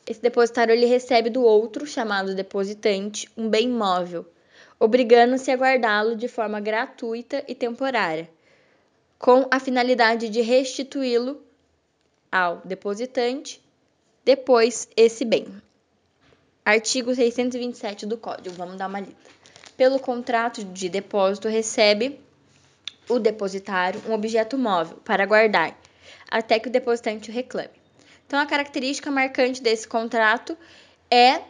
Esse 0.05 0.21
depositário 0.21 0.73
ele 0.73 0.85
recebe 0.85 1.29
do 1.29 1.43
outro, 1.43 1.85
chamado 1.85 2.35
depositante, 2.35 3.29
um 3.37 3.47
bem 3.47 3.69
móvel, 3.69 4.25
obrigando-se 4.79 5.51
a 5.51 5.55
guardá-lo 5.55 6.15
de 6.15 6.27
forma 6.27 6.59
gratuita 6.59 7.43
e 7.47 7.55
temporária 7.55 8.27
com 9.21 9.47
a 9.51 9.59
finalidade 9.59 10.29
de 10.29 10.41
restituí-lo 10.41 11.39
ao 12.31 12.59
depositante 12.65 13.61
depois 14.25 14.89
esse 14.97 15.23
bem. 15.23 15.45
Artigo 16.65 17.13
627 17.13 18.07
do 18.07 18.17
Código, 18.17 18.55
vamos 18.55 18.77
dar 18.77 18.87
uma 18.87 18.99
lida. 18.99 19.15
Pelo 19.77 19.99
contrato 19.99 20.63
de 20.63 20.89
depósito, 20.89 21.47
recebe 21.47 22.19
o 23.09 23.19
depositário 23.19 24.01
um 24.07 24.13
objeto 24.13 24.57
móvel 24.57 24.97
para 25.03 25.25
guardar, 25.25 25.77
até 26.29 26.59
que 26.59 26.67
o 26.67 26.71
depositante 26.71 27.29
o 27.29 27.33
reclame. 27.33 27.69
Então, 28.25 28.39
a 28.39 28.45
característica 28.45 29.11
marcante 29.11 29.61
desse 29.61 29.87
contrato 29.87 30.57
é 31.09 31.41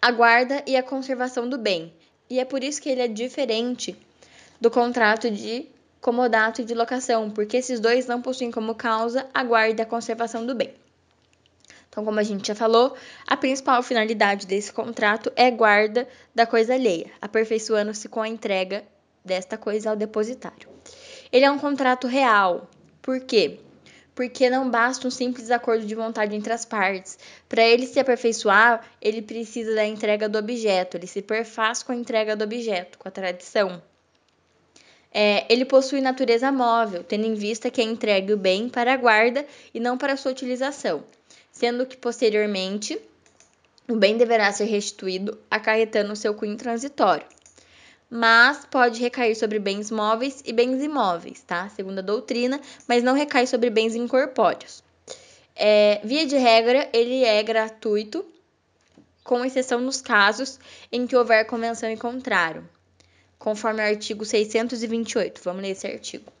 a 0.00 0.10
guarda 0.10 0.62
e 0.66 0.76
a 0.76 0.82
conservação 0.82 1.48
do 1.48 1.58
bem. 1.58 1.92
E 2.30 2.38
é 2.38 2.44
por 2.44 2.62
isso 2.62 2.80
que 2.80 2.88
ele 2.88 3.00
é 3.00 3.08
diferente 3.08 3.96
do 4.60 4.70
contrato 4.70 5.30
de 5.30 5.66
comodato 6.00 6.62
e 6.62 6.64
de 6.64 6.74
locação, 6.74 7.30
porque 7.30 7.56
esses 7.56 7.78
dois 7.78 8.06
não 8.06 8.22
possuem 8.22 8.50
como 8.50 8.74
causa 8.74 9.26
a 9.32 9.42
guarda 9.44 9.82
e 9.82 9.84
a 9.84 9.86
conservação 9.86 10.44
do 10.46 10.54
bem. 10.54 10.81
Então, 11.92 12.06
como 12.06 12.18
a 12.18 12.22
gente 12.22 12.48
já 12.48 12.54
falou, 12.54 12.96
a 13.26 13.36
principal 13.36 13.82
finalidade 13.82 14.46
desse 14.46 14.72
contrato 14.72 15.30
é 15.36 15.50
guarda 15.50 16.08
da 16.34 16.46
coisa 16.46 16.72
alheia, 16.72 17.10
aperfeiçoando-se 17.20 18.08
com 18.08 18.22
a 18.22 18.28
entrega 18.28 18.82
desta 19.22 19.58
coisa 19.58 19.90
ao 19.90 19.96
depositário. 19.96 20.70
Ele 21.30 21.44
é 21.44 21.50
um 21.50 21.58
contrato 21.58 22.06
real. 22.06 22.66
Por 23.02 23.20
quê? 23.20 23.60
Porque 24.14 24.48
não 24.48 24.70
basta 24.70 25.06
um 25.06 25.10
simples 25.10 25.50
acordo 25.50 25.84
de 25.84 25.94
vontade 25.94 26.34
entre 26.34 26.54
as 26.54 26.64
partes. 26.64 27.18
Para 27.46 27.62
ele 27.62 27.86
se 27.86 28.00
aperfeiçoar, 28.00 28.82
ele 28.98 29.20
precisa 29.20 29.74
da 29.74 29.84
entrega 29.84 30.30
do 30.30 30.38
objeto, 30.38 30.96
ele 30.96 31.06
se 31.06 31.20
perfaz 31.20 31.82
com 31.82 31.92
a 31.92 31.96
entrega 31.96 32.34
do 32.34 32.44
objeto, 32.44 32.96
com 32.96 33.06
a 33.06 33.12
tradição. 33.12 33.82
É, 35.12 35.44
ele 35.52 35.66
possui 35.66 36.00
natureza 36.00 36.50
móvel, 36.50 37.04
tendo 37.04 37.26
em 37.26 37.34
vista 37.34 37.70
que 37.70 37.82
é 37.82 37.84
entregue 37.84 38.32
o 38.32 38.36
bem 38.38 38.70
para 38.70 38.94
a 38.94 38.96
guarda 38.96 39.44
e 39.74 39.78
não 39.78 39.98
para 39.98 40.16
sua 40.16 40.32
utilização, 40.32 41.04
sendo 41.52 41.86
que 41.86 41.96
posteriormente 41.96 43.00
o 43.88 43.94
bem 43.94 44.16
deverá 44.16 44.50
ser 44.50 44.64
restituído, 44.64 45.38
acarretando 45.50 46.16
seu 46.16 46.34
cunho 46.34 46.56
transitório. 46.56 47.26
Mas 48.10 48.64
pode 48.64 49.00
recair 49.00 49.36
sobre 49.36 49.58
bens 49.58 49.90
móveis 49.90 50.42
e 50.44 50.52
bens 50.52 50.82
imóveis, 50.82 51.42
tá? 51.42 51.68
Segundo 51.68 52.00
a 52.00 52.02
doutrina, 52.02 52.60
mas 52.88 53.02
não 53.02 53.14
recai 53.14 53.46
sobre 53.46 53.70
bens 53.70 53.94
incorpóreos. 53.94 54.82
É, 55.54 56.00
via 56.02 56.26
de 56.26 56.36
regra, 56.36 56.88
ele 56.92 57.22
é 57.22 57.42
gratuito, 57.42 58.24
com 59.22 59.44
exceção 59.44 59.80
nos 59.80 60.00
casos 60.00 60.58
em 60.90 61.06
que 61.06 61.14
houver 61.14 61.46
convenção 61.46 61.88
em 61.88 61.96
contrário 61.96 62.68
conforme 63.42 63.82
o 63.82 63.84
artigo 63.86 64.24
628. 64.24 65.40
Vamos 65.42 65.62
ler 65.62 65.70
esse 65.70 65.86
artigo. 65.86 66.32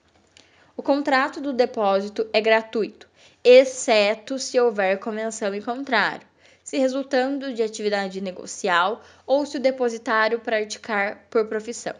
O 0.76 0.82
contrato 0.82 1.40
do 1.40 1.52
depósito 1.52 2.26
é 2.32 2.40
gratuito, 2.40 3.08
exceto 3.44 4.38
se 4.38 4.58
houver 4.60 4.98
convenção 4.98 5.54
em 5.54 5.60
contrário, 5.60 6.26
se 6.62 6.78
resultando 6.78 7.52
de 7.52 7.62
atividade 7.62 8.20
negocial 8.20 9.02
ou 9.26 9.44
se 9.44 9.56
o 9.56 9.60
depositário 9.60 10.38
praticar 10.38 11.26
por 11.28 11.46
profissão. 11.46 11.94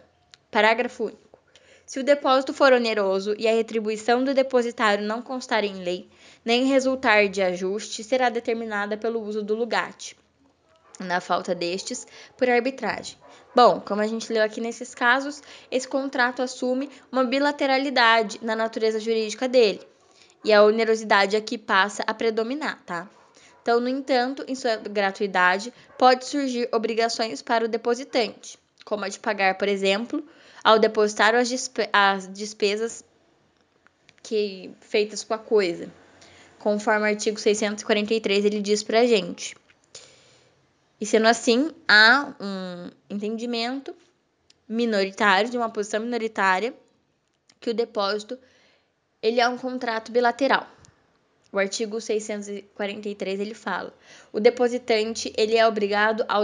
Parágrafo 0.49 1.05
único. 1.05 1.39
Se 1.85 1.99
o 1.99 2.03
depósito 2.03 2.53
for 2.53 2.71
oneroso 2.71 3.35
e 3.37 3.47
a 3.47 3.51
retribuição 3.51 4.23
do 4.23 4.33
depositário 4.33 5.05
não 5.05 5.21
constar 5.21 5.65
em 5.65 5.83
lei, 5.83 6.09
nem 6.45 6.65
resultar 6.65 7.27
de 7.27 7.41
ajuste, 7.41 8.03
será 8.03 8.29
determinada 8.29 8.95
pelo 8.95 9.21
uso 9.21 9.43
do 9.43 9.53
lugate. 9.53 10.17
Na 10.99 11.19
falta 11.19 11.53
destes, 11.53 12.07
por 12.37 12.49
arbitragem. 12.49 13.17
Bom, 13.53 13.81
como 13.81 14.01
a 14.01 14.07
gente 14.07 14.31
leu 14.31 14.43
aqui 14.43 14.61
nesses 14.61 14.95
casos, 14.95 15.41
esse 15.69 15.87
contrato 15.87 16.41
assume 16.41 16.89
uma 17.11 17.25
bilateralidade 17.25 18.39
na 18.41 18.55
natureza 18.55 18.99
jurídica 18.99 19.47
dele. 19.47 19.81
E 20.43 20.51
a 20.51 20.63
onerosidade 20.63 21.35
aqui 21.35 21.57
passa 21.57 22.03
a 22.05 22.13
predominar, 22.13 22.81
tá? 22.85 23.09
Então, 23.61 23.79
no 23.79 23.87
entanto, 23.87 24.43
em 24.47 24.55
sua 24.55 24.75
gratuidade, 24.75 25.73
pode 25.97 26.25
surgir 26.25 26.67
obrigações 26.73 27.41
para 27.41 27.63
o 27.63 27.67
depositante, 27.67 28.59
como 28.83 29.05
a 29.05 29.09
de 29.09 29.19
pagar, 29.19 29.57
por 29.57 29.69
exemplo, 29.69 30.21
ao 30.61 30.77
depositário 30.77 31.39
as, 31.39 31.49
despe 31.49 31.89
as 31.93 32.27
despesas 32.27 33.03
que 34.21 34.71
feitas 34.81 35.23
com 35.23 35.33
a 35.33 35.37
coisa. 35.37 35.89
Conforme 36.59 37.05
o 37.05 37.09
artigo 37.09 37.39
643, 37.39 38.45
ele 38.45 38.61
diz 38.61 38.83
pra 38.83 39.05
gente. 39.05 39.55
E 40.99 41.05
sendo 41.05 41.27
assim, 41.27 41.71
há 41.87 42.33
um 42.39 42.89
entendimento 43.09 43.93
minoritário, 44.67 45.49
de 45.49 45.57
uma 45.57 45.69
posição 45.69 45.99
minoritária, 45.99 46.73
que 47.59 47.69
o 47.69 47.73
depósito 47.73 48.37
ele 49.23 49.39
é 49.39 49.47
um 49.47 49.57
contrato 49.57 50.11
bilateral. 50.11 50.67
O 51.51 51.57
artigo 51.57 52.01
643 52.01 53.39
ele 53.39 53.53
fala: 53.55 53.93
o 54.31 54.39
depositante 54.39 55.33
ele 55.37 55.55
é 55.55 55.65
obrigado 55.65 56.25
ao 56.27 56.43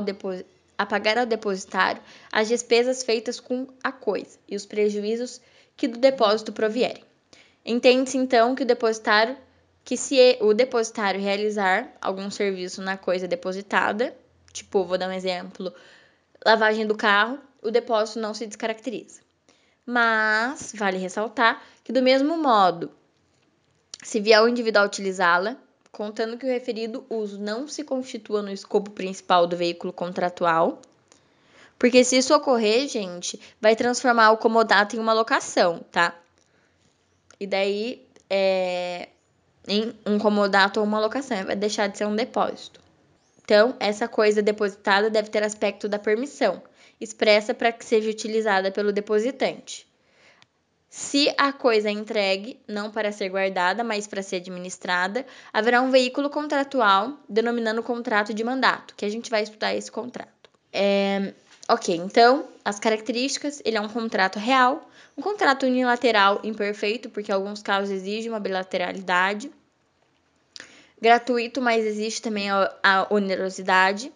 a 0.77 0.85
pagar 0.85 1.17
ao 1.17 1.25
depositário 1.25 2.01
as 2.31 2.47
despesas 2.47 3.03
feitas 3.03 3.39
com 3.39 3.67
a 3.83 3.91
coisa 3.91 4.39
e 4.47 4.55
os 4.55 4.65
prejuízos 4.65 5.41
que 5.75 5.87
do 5.87 5.99
depósito 5.99 6.53
provierem. 6.53 7.03
Entende-se 7.65 8.17
então 8.17 8.55
que 8.55 8.63
o 8.63 8.65
depositário 8.65 9.37
que 9.83 9.97
se 9.97 10.37
o 10.39 10.53
depositário 10.53 11.19
realizar 11.19 11.91
algum 12.01 12.31
serviço 12.31 12.81
na 12.81 12.95
coisa 12.95 13.27
depositada, 13.27 14.15
Tipo, 14.51 14.83
vou 14.83 14.97
dar 14.97 15.07
um 15.07 15.13
exemplo: 15.13 15.73
lavagem 16.45 16.85
do 16.85 16.95
carro, 16.95 17.39
o 17.61 17.71
depósito 17.71 18.19
não 18.19 18.33
se 18.33 18.45
descaracteriza. 18.45 19.21
Mas 19.85 20.73
vale 20.75 20.97
ressaltar 20.97 21.61
que, 21.89 21.93
do 21.93 22.03
mesmo 22.03 22.37
modo, 22.37 22.91
se 24.03 24.19
vier 24.19 24.39
o 24.43 24.47
indivíduo 24.47 24.83
a 24.83 24.85
utilizá-la, 24.85 25.57
contando 25.91 26.37
que 26.37 26.45
o 26.45 26.47
referido 26.47 27.03
uso 27.09 27.39
não 27.39 27.67
se 27.67 27.83
constitua 27.83 28.43
no 28.43 28.51
escopo 28.51 28.91
principal 28.91 29.47
do 29.47 29.57
veículo 29.57 29.91
contratual, 29.91 30.79
porque 31.79 32.03
se 32.03 32.15
isso 32.19 32.35
ocorrer, 32.35 32.87
gente, 32.87 33.39
vai 33.59 33.75
transformar 33.75 34.29
o 34.29 34.37
comodato 34.37 34.95
em 34.95 34.99
uma 34.99 35.13
locação, 35.13 35.79
tá? 35.91 36.13
E 37.39 37.47
daí, 37.47 38.05
é, 38.29 39.09
em 39.67 39.91
um 40.05 40.19
comodato 40.19 40.79
ou 40.79 40.85
uma 40.85 40.99
locação, 40.99 41.43
vai 41.43 41.55
deixar 41.55 41.87
de 41.87 41.97
ser 41.97 42.05
um 42.05 42.15
depósito. 42.15 42.79
Então, 43.43 43.75
essa 43.79 44.07
coisa 44.07 44.43
depositada 44.43 45.09
deve 45.09 45.31
ter 45.31 45.41
aspecto 45.41 45.89
da 45.89 45.97
permissão, 45.97 46.61
expressa 47.01 47.51
para 47.51 47.71
que 47.71 47.83
seja 47.83 48.11
utilizada 48.11 48.71
pelo 48.71 48.93
depositante. 48.93 49.88
Se 50.89 51.31
a 51.37 51.53
coisa 51.53 51.89
é 51.89 51.91
entregue, 51.91 52.59
não 52.67 52.89
para 52.89 53.11
ser 53.11 53.29
guardada, 53.29 53.83
mas 53.83 54.07
para 54.07 54.23
ser 54.23 54.37
administrada, 54.37 55.23
haverá 55.53 55.81
um 55.81 55.91
veículo 55.91 56.31
contratual 56.31 57.13
denominando 57.29 57.83
contrato 57.83 58.33
de 58.33 58.43
mandato, 58.43 58.95
que 58.95 59.05
a 59.05 59.09
gente 59.09 59.29
vai 59.29 59.43
estudar 59.43 59.75
esse 59.75 59.91
contrato. 59.91 60.49
É, 60.73 61.33
ok, 61.69 61.95
então, 61.95 62.47
as 62.65 62.79
características, 62.79 63.61
ele 63.63 63.77
é 63.77 63.81
um 63.81 63.87
contrato 63.87 64.39
real, 64.39 64.89
um 65.15 65.21
contrato 65.21 65.67
unilateral 65.67 66.41
imperfeito, 66.43 67.09
porque 67.11 67.31
alguns 67.31 67.61
casos 67.61 67.91
exige 67.91 68.27
uma 68.27 68.39
bilateralidade, 68.39 69.51
gratuito, 70.99 71.61
mas 71.61 71.85
existe 71.85 72.19
também 72.19 72.49
a, 72.49 72.73
a 72.81 73.13
onerosidade, 73.13 74.11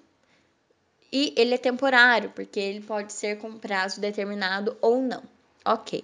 e 1.11 1.35
ele 1.37 1.53
é 1.53 1.57
temporário, 1.59 2.31
porque 2.31 2.59
ele 2.59 2.81
pode 2.81 3.13
ser 3.13 3.37
com 3.37 3.59
prazo 3.59 4.01
determinado 4.01 4.75
ou 4.81 4.99
não. 5.03 5.21
Ok. 5.63 6.03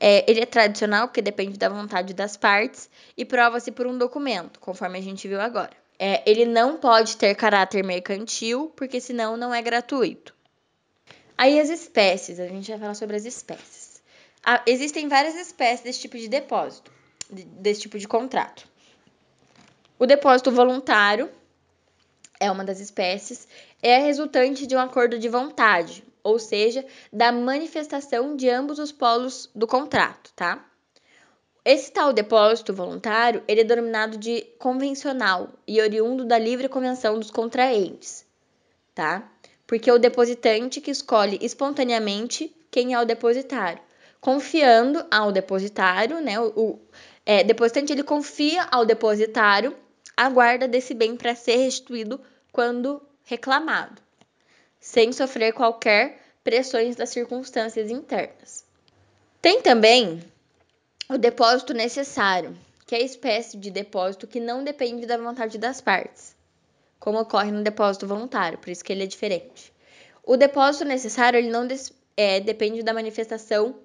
É, 0.00 0.30
ele 0.30 0.40
é 0.40 0.46
tradicional, 0.46 1.08
porque 1.08 1.20
depende 1.22 1.58
da 1.58 1.68
vontade 1.68 2.14
das 2.14 2.36
partes, 2.36 2.88
e 3.16 3.24
prova-se 3.24 3.70
por 3.72 3.86
um 3.86 3.98
documento, 3.98 4.60
conforme 4.60 4.98
a 4.98 5.02
gente 5.02 5.26
viu 5.26 5.40
agora. 5.40 5.72
É, 5.98 6.22
ele 6.24 6.44
não 6.44 6.76
pode 6.76 7.16
ter 7.16 7.34
caráter 7.34 7.84
mercantil, 7.84 8.72
porque 8.76 9.00
senão 9.00 9.36
não 9.36 9.52
é 9.52 9.60
gratuito. 9.60 10.32
Aí 11.36 11.58
as 11.58 11.68
espécies, 11.68 12.38
a 12.38 12.46
gente 12.46 12.70
vai 12.70 12.78
falar 12.78 12.94
sobre 12.94 13.16
as 13.16 13.24
espécies. 13.24 14.02
Ah, 14.44 14.62
existem 14.66 15.08
várias 15.08 15.34
espécies 15.34 15.80
desse 15.80 16.00
tipo 16.00 16.16
de 16.16 16.28
depósito, 16.28 16.92
desse 17.30 17.82
tipo 17.82 17.98
de 17.98 18.06
contrato. 18.06 18.68
O 19.98 20.06
depósito 20.06 20.52
voluntário 20.52 21.30
é 22.38 22.50
uma 22.50 22.64
das 22.64 22.78
espécies, 22.78 23.48
é 23.82 23.98
resultante 23.98 24.66
de 24.66 24.76
um 24.76 24.80
acordo 24.80 25.18
de 25.18 25.28
vontade, 25.28 26.04
ou 26.22 26.38
seja, 26.38 26.84
da 27.12 27.32
manifestação 27.32 28.36
de 28.36 28.48
ambos 28.48 28.78
os 28.78 28.92
polos 28.92 29.50
do 29.54 29.66
contrato, 29.66 30.32
tá? 30.34 30.64
Esse 31.64 31.92
tal 31.92 32.12
depósito 32.12 32.72
voluntário, 32.72 33.42
ele 33.46 33.60
é 33.60 33.64
denominado 33.64 34.16
de 34.16 34.40
convencional 34.58 35.50
e 35.66 35.80
oriundo 35.80 36.24
da 36.24 36.38
livre 36.38 36.68
convenção 36.68 37.18
dos 37.18 37.30
contraentes, 37.30 38.24
tá? 38.94 39.30
Porque 39.66 39.90
é 39.90 39.92
o 39.92 39.98
depositante 39.98 40.80
que 40.80 40.90
escolhe 40.90 41.38
espontaneamente 41.42 42.54
quem 42.70 42.94
é 42.94 43.00
o 43.00 43.04
depositário, 43.04 43.82
confiando 44.20 45.04
ao 45.10 45.30
depositário, 45.30 46.20
né? 46.20 46.40
O, 46.40 46.52
o 46.56 46.78
é, 47.26 47.44
depositante 47.44 47.92
ele 47.92 48.02
confia 48.02 48.62
ao 48.70 48.86
depositário 48.86 49.76
a 50.16 50.30
guarda 50.30 50.66
desse 50.66 50.94
bem 50.94 51.16
para 51.16 51.34
ser 51.34 51.56
restituído 51.56 52.18
quando 52.50 53.02
reclamado, 53.24 54.00
sem 54.80 55.12
sofrer 55.12 55.52
qualquer 55.52 56.20
pressões 56.42 56.96
das 56.96 57.10
circunstâncias 57.10 57.90
internas. 57.90 58.64
Tem 59.40 59.60
também 59.62 60.22
o 61.08 61.16
depósito 61.18 61.72
necessário, 61.72 62.56
que 62.86 62.94
é 62.94 62.98
a 62.98 63.04
espécie 63.04 63.56
de 63.56 63.70
depósito 63.70 64.26
que 64.26 64.40
não 64.40 64.64
depende 64.64 65.06
da 65.06 65.16
vontade 65.16 65.58
das 65.58 65.80
partes, 65.80 66.34
como 66.98 67.20
ocorre 67.20 67.50
no 67.50 67.62
depósito 67.62 68.06
voluntário, 68.06 68.58
por 68.58 68.70
isso 68.70 68.84
que 68.84 68.92
ele 68.92 69.04
é 69.04 69.06
diferente. 69.06 69.72
O 70.22 70.36
depósito 70.36 70.84
necessário 70.84 71.38
ele 71.38 71.50
não 71.50 71.66
é, 72.16 72.40
depende 72.40 72.82
da 72.82 72.92
manifestação 72.92 73.76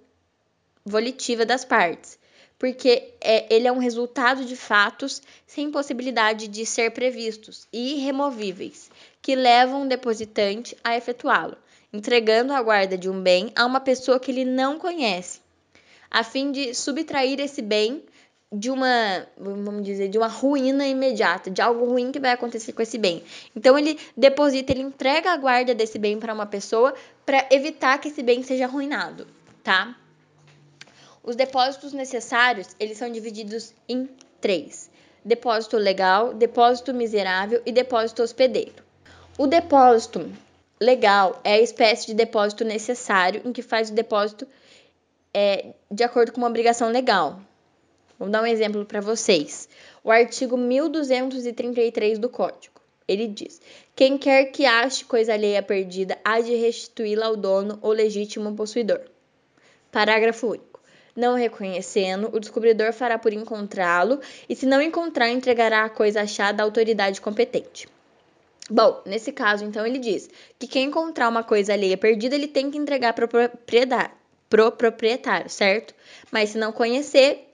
volitiva 0.85 1.45
das 1.45 1.63
partes, 1.63 2.17
porque 2.63 3.11
é, 3.19 3.53
ele 3.53 3.67
é 3.67 3.71
um 3.73 3.77
resultado 3.77 4.45
de 4.45 4.55
fatos 4.55 5.21
sem 5.45 5.69
possibilidade 5.69 6.47
de 6.47 6.65
ser 6.65 6.91
previstos 6.91 7.67
e 7.73 7.95
irremovíveis, 7.95 8.89
que 9.21 9.35
levam 9.35 9.83
o 9.83 9.85
depositante 9.85 10.73
a 10.81 10.95
efetuá-lo, 10.95 11.57
entregando 11.91 12.53
a 12.53 12.61
guarda 12.61 12.97
de 12.97 13.09
um 13.09 13.19
bem 13.19 13.51
a 13.53 13.65
uma 13.65 13.81
pessoa 13.81 14.17
que 14.17 14.31
ele 14.31 14.45
não 14.45 14.79
conhece, 14.79 15.41
a 16.09 16.23
fim 16.23 16.53
de 16.53 16.73
subtrair 16.73 17.37
esse 17.41 17.61
bem 17.61 18.01
de 18.49 18.71
uma, 18.71 19.27
vamos 19.37 19.83
dizer, 19.83 20.07
de 20.07 20.17
uma 20.17 20.29
ruína 20.29 20.87
imediata, 20.87 21.51
de 21.51 21.61
algo 21.61 21.83
ruim 21.83 22.13
que 22.13 22.19
vai 22.21 22.31
acontecer 22.31 22.71
com 22.71 22.81
esse 22.81 22.97
bem. 22.97 23.21
Então 23.53 23.77
ele 23.77 23.99
deposita, 24.15 24.71
ele 24.71 24.83
entrega 24.83 25.33
a 25.33 25.35
guarda 25.35 25.75
desse 25.75 25.99
bem 25.99 26.17
para 26.17 26.33
uma 26.33 26.45
pessoa 26.45 26.93
para 27.25 27.45
evitar 27.51 27.97
que 27.97 28.07
esse 28.07 28.23
bem 28.23 28.41
seja 28.41 28.63
arruinado, 28.63 29.27
tá? 29.61 29.97
Os 31.23 31.37
depósitos 31.37 31.93
necessários, 31.93 32.67
eles 32.77 32.97
são 32.97 33.09
divididos 33.09 33.73
em 33.87 34.09
três: 34.41 34.89
depósito 35.23 35.77
legal, 35.77 36.33
depósito 36.33 36.93
miserável 36.93 37.61
e 37.65 37.71
depósito 37.71 38.21
hospedeiro. 38.21 38.83
O 39.37 39.47
depósito 39.47 40.29
legal 40.79 41.39
é 41.43 41.53
a 41.53 41.61
espécie 41.61 42.07
de 42.07 42.13
depósito 42.13 42.65
necessário 42.65 43.41
em 43.45 43.53
que 43.53 43.61
faz 43.61 43.89
o 43.89 43.93
depósito 43.93 44.45
é, 45.33 45.73
de 45.89 46.03
acordo 46.03 46.33
com 46.33 46.41
uma 46.41 46.49
obrigação 46.49 46.89
legal. 46.89 47.39
Vou 48.19 48.29
dar 48.29 48.43
um 48.43 48.45
exemplo 48.45 48.85
para 48.85 48.99
vocês. 48.99 49.69
O 50.03 50.11
artigo 50.11 50.57
1233 50.57 52.19
do 52.19 52.27
Código. 52.27 52.81
Ele 53.07 53.27
diz: 53.27 53.61
quem 53.95 54.17
quer 54.17 54.45
que 54.45 54.65
ache 54.65 55.05
coisa 55.05 55.33
alheia 55.33 55.63
perdida 55.63 56.17
há 56.23 56.41
de 56.41 56.53
restituí-la 56.55 57.27
ao 57.27 57.37
dono 57.37 57.79
ou 57.81 57.93
legítimo 57.93 58.53
possuidor. 58.55 59.01
Parágrafo 59.89 60.47
único. 60.47 60.72
Não 61.15 61.35
reconhecendo, 61.35 62.29
o 62.33 62.39
descobridor 62.39 62.91
fará 62.91 63.19
por 63.19 63.31
encontrá-lo 63.33 64.19
e, 64.49 64.55
se 64.55 64.65
não 64.65 64.81
encontrar, 64.81 65.29
entregará 65.29 65.85
a 65.85 65.89
coisa 65.89 66.21
achada 66.21 66.63
à 66.63 66.65
autoridade 66.65 67.21
competente. 67.21 67.87
Bom, 68.69 69.01
nesse 69.05 69.31
caso, 69.31 69.63
então, 69.63 69.85
ele 69.85 69.99
diz 69.99 70.29
que 70.57 70.67
quem 70.67 70.85
encontrar 70.85 71.29
uma 71.29 71.43
coisa 71.43 71.73
alheia 71.73 71.97
perdida, 71.97 72.35
ele 72.35 72.47
tem 72.47 72.71
que 72.71 72.77
entregar 72.77 73.13
para 73.13 73.25
o 74.67 74.71
proprietário, 74.71 75.49
certo? 75.49 75.93
Mas 76.31 76.51
se 76.51 76.57
não 76.57 76.71
conhecer, 76.71 77.53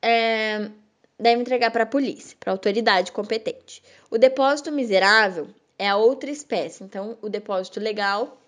é, 0.00 0.70
deve 1.18 1.42
entregar 1.42 1.70
para 1.70 1.82
a 1.82 1.86
polícia, 1.86 2.36
para 2.38 2.52
a 2.52 2.54
autoridade 2.54 3.12
competente. 3.12 3.82
O 4.10 4.16
depósito 4.16 4.70
miserável 4.70 5.48
é 5.78 5.88
a 5.88 5.96
outra 5.96 6.30
espécie. 6.30 6.84
Então, 6.84 7.18
o 7.20 7.28
depósito 7.28 7.80
legal 7.80 8.40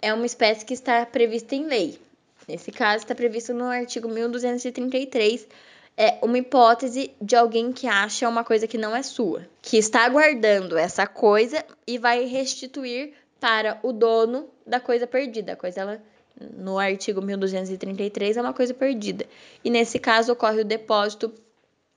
é 0.00 0.12
uma 0.12 0.26
espécie 0.26 0.64
que 0.64 0.74
está 0.74 1.04
prevista 1.06 1.54
em 1.54 1.66
lei. 1.66 1.98
Nesse 2.48 2.70
caso, 2.70 3.04
está 3.04 3.14
previsto 3.14 3.54
no 3.54 3.64
artigo 3.64 4.08
1233, 4.08 5.46
é 5.96 6.18
uma 6.22 6.38
hipótese 6.38 7.12
de 7.20 7.36
alguém 7.36 7.72
que 7.72 7.86
acha 7.86 8.28
uma 8.28 8.44
coisa 8.44 8.66
que 8.66 8.76
não 8.76 8.94
é 8.94 9.02
sua, 9.02 9.46
que 9.62 9.76
está 9.76 10.08
guardando 10.08 10.76
essa 10.76 11.06
coisa 11.06 11.64
e 11.86 11.98
vai 11.98 12.24
restituir 12.24 13.14
para 13.40 13.78
o 13.82 13.92
dono 13.92 14.48
da 14.66 14.80
coisa 14.80 15.06
perdida. 15.06 15.52
A 15.52 15.56
coisa 15.56 15.80
ela 15.80 16.02
no 16.56 16.78
artigo 16.78 17.22
1233 17.22 18.36
é 18.36 18.40
uma 18.40 18.52
coisa 18.52 18.74
perdida. 18.74 19.26
E 19.62 19.70
nesse 19.70 19.98
caso 19.98 20.32
ocorre 20.32 20.62
o 20.62 20.64
depósito 20.64 21.32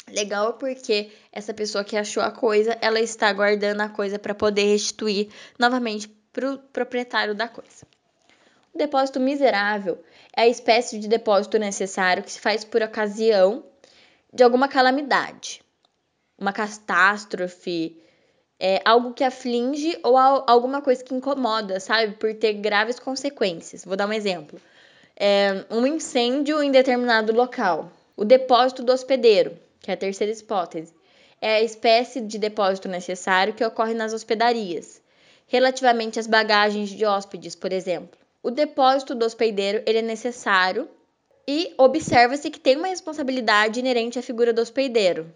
legal 0.10 0.53
porque 0.53 1.10
essa 1.31 1.53
pessoa 1.53 1.83
que 1.83 1.97
achou 1.97 2.21
a 2.21 2.31
coisa, 2.31 2.77
ela 2.81 2.99
está 2.99 3.31
guardando 3.33 3.81
a 3.81 3.89
coisa 3.89 4.19
para 4.19 4.36
poder 4.36 4.65
restituir 4.65 5.29
novamente 5.57 6.07
para 6.31 6.53
o 6.53 6.57
proprietário 6.60 7.33
da 7.33 7.47
coisa. 7.47 7.86
O 8.73 8.77
depósito 8.77 9.19
miserável 9.19 10.03
é 10.36 10.41
a 10.41 10.47
espécie 10.47 10.99
de 10.99 11.08
depósito 11.08 11.58
necessário 11.58 12.23
que 12.23 12.32
se 12.32 12.39
faz 12.39 12.63
por 12.63 12.82
ocasião 12.82 13.63
de 14.32 14.43
alguma 14.43 14.67
calamidade, 14.67 15.62
uma 16.38 16.53
catástrofe, 16.53 17.97
é 18.60 18.82
algo 18.84 19.13
que 19.13 19.23
aflige 19.23 19.97
ou 20.03 20.17
alguma 20.17 20.82
coisa 20.82 21.03
que 21.03 21.13
incomoda, 21.13 21.80
sabe? 21.80 22.13
Por 22.13 22.34
ter 22.34 22.53
graves 22.53 22.99
consequências. 22.99 23.86
Vou 23.86 23.95
dar 23.95 24.08
um 24.08 24.13
exemplo. 24.13 24.60
É 25.15 25.65
um 25.69 25.86
incêndio 25.86 26.62
em 26.62 26.71
determinado 26.71 27.34
local. 27.34 27.91
O 28.15 28.25
depósito 28.25 28.84
do 28.84 28.91
hospedeiro, 28.91 29.58
que 29.80 29.91
é 29.91 29.93
a 29.93 29.97
terceira 29.97 30.34
hipótese, 30.34 30.93
é 31.39 31.56
a 31.56 31.62
espécie 31.62 32.19
de 32.19 32.39
depósito 32.39 32.88
necessário 32.88 33.53
que 33.53 33.63
ocorre 33.63 33.93
nas 33.93 34.12
hospedarias, 34.12 35.01
relativamente 35.45 36.19
às 36.19 36.25
bagagens 36.25 36.89
de 36.89 37.06
hóspedes, 37.06 37.56
por 37.56 37.71
exemplo. 37.71 38.17
O 38.41 38.52
depósito 38.52 39.15
do 39.15 39.26
hospedeiro 39.26 39.84
ele 39.86 40.00
é 40.00 40.02
necessário 40.02 40.89
e 41.47 41.73
observa-se 41.78 42.50
que 42.50 42.60
tem 42.60 42.76
uma 42.76 42.88
responsabilidade 42.88 43.80
inerente 43.80 44.19
à 44.19 44.21
figura 44.21 44.52
do 44.54 44.62
hospedeiro, 44.62 45.34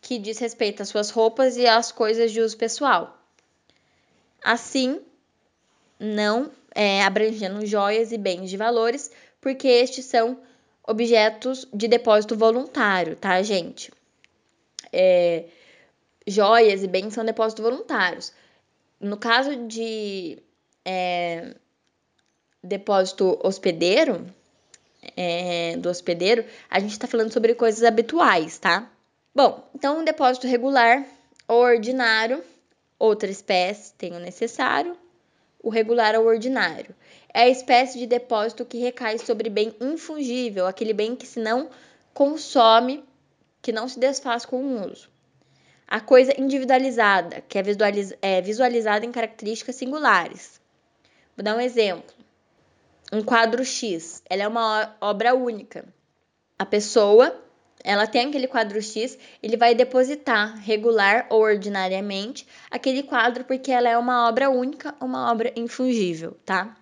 que 0.00 0.18
diz 0.18 0.38
respeito 0.38 0.82
às 0.82 0.88
suas 0.88 1.10
roupas 1.10 1.56
e 1.56 1.66
às 1.66 1.90
coisas 1.90 2.30
de 2.30 2.40
uso 2.40 2.56
pessoal. 2.56 3.18
Assim, 4.42 5.00
não 5.98 6.50
é, 6.74 7.02
abrangendo 7.02 7.66
joias 7.66 8.12
e 8.12 8.18
bens 8.18 8.48
de 8.48 8.56
valores, 8.56 9.10
porque 9.40 9.66
estes 9.66 10.04
são 10.04 10.38
objetos 10.86 11.66
de 11.74 11.88
depósito 11.88 12.36
voluntário, 12.36 13.16
tá, 13.16 13.42
gente? 13.42 13.92
É, 14.92 15.44
joias 16.26 16.82
e 16.82 16.86
bens 16.86 17.12
são 17.12 17.24
depósitos 17.24 17.64
voluntários. 17.64 18.32
No 19.00 19.16
caso 19.16 19.54
de 19.66 20.38
é, 20.84 21.54
depósito 22.62 23.38
hospedeiro, 23.42 24.26
é, 25.16 25.76
do 25.76 25.88
hospedeiro, 25.88 26.44
a 26.68 26.80
gente 26.80 26.92
está 26.92 27.06
falando 27.06 27.32
sobre 27.32 27.54
coisas 27.54 27.82
habituais, 27.82 28.58
tá? 28.58 28.90
Bom, 29.34 29.68
então 29.74 30.00
um 30.00 30.04
depósito 30.04 30.46
regular, 30.46 31.06
ordinário, 31.46 32.42
outra 32.98 33.30
espécie 33.30 33.92
tem 33.94 34.12
o 34.14 34.18
necessário, 34.18 34.96
o 35.62 35.70
regular 35.70 36.14
ou 36.16 36.26
ordinário. 36.26 36.94
É 37.32 37.42
a 37.42 37.48
espécie 37.48 37.98
de 37.98 38.06
depósito 38.06 38.64
que 38.64 38.78
recai 38.78 39.18
sobre 39.18 39.48
bem 39.48 39.74
infungível, 39.80 40.66
aquele 40.66 40.92
bem 40.92 41.14
que 41.14 41.26
se 41.26 41.38
não 41.38 41.70
consome, 42.12 43.04
que 43.62 43.70
não 43.70 43.88
se 43.88 43.98
desfaz 43.98 44.44
com 44.44 44.56
o 44.56 44.90
uso. 44.90 45.08
A 45.86 46.00
coisa 46.00 46.38
individualizada, 46.38 47.42
que 47.48 47.58
é, 47.58 47.62
visualiz 47.62 48.12
é 48.20 48.42
visualizada 48.42 49.06
em 49.06 49.12
características 49.12 49.76
singulares. 49.76 50.60
Vou 51.36 51.44
dar 51.44 51.56
um 51.56 51.60
exemplo. 51.60 52.17
Um 53.12 53.22
quadro 53.22 53.64
X, 53.64 54.22
ela 54.28 54.42
é 54.42 54.48
uma 54.48 54.96
obra 55.00 55.34
única. 55.34 55.84
A 56.58 56.66
pessoa 56.66 57.34
ela 57.84 58.06
tem 58.06 58.26
aquele 58.26 58.46
quadro 58.46 58.82
X, 58.82 59.16
ele 59.42 59.56
vai 59.56 59.74
depositar 59.74 60.58
regular 60.58 61.26
ou 61.30 61.40
ordinariamente 61.40 62.46
aquele 62.70 63.02
quadro 63.02 63.44
porque 63.44 63.70
ela 63.70 63.88
é 63.88 63.96
uma 63.96 64.28
obra 64.28 64.50
única, 64.50 64.94
uma 65.00 65.30
obra 65.30 65.52
infungível, 65.56 66.36
tá? 66.44 66.76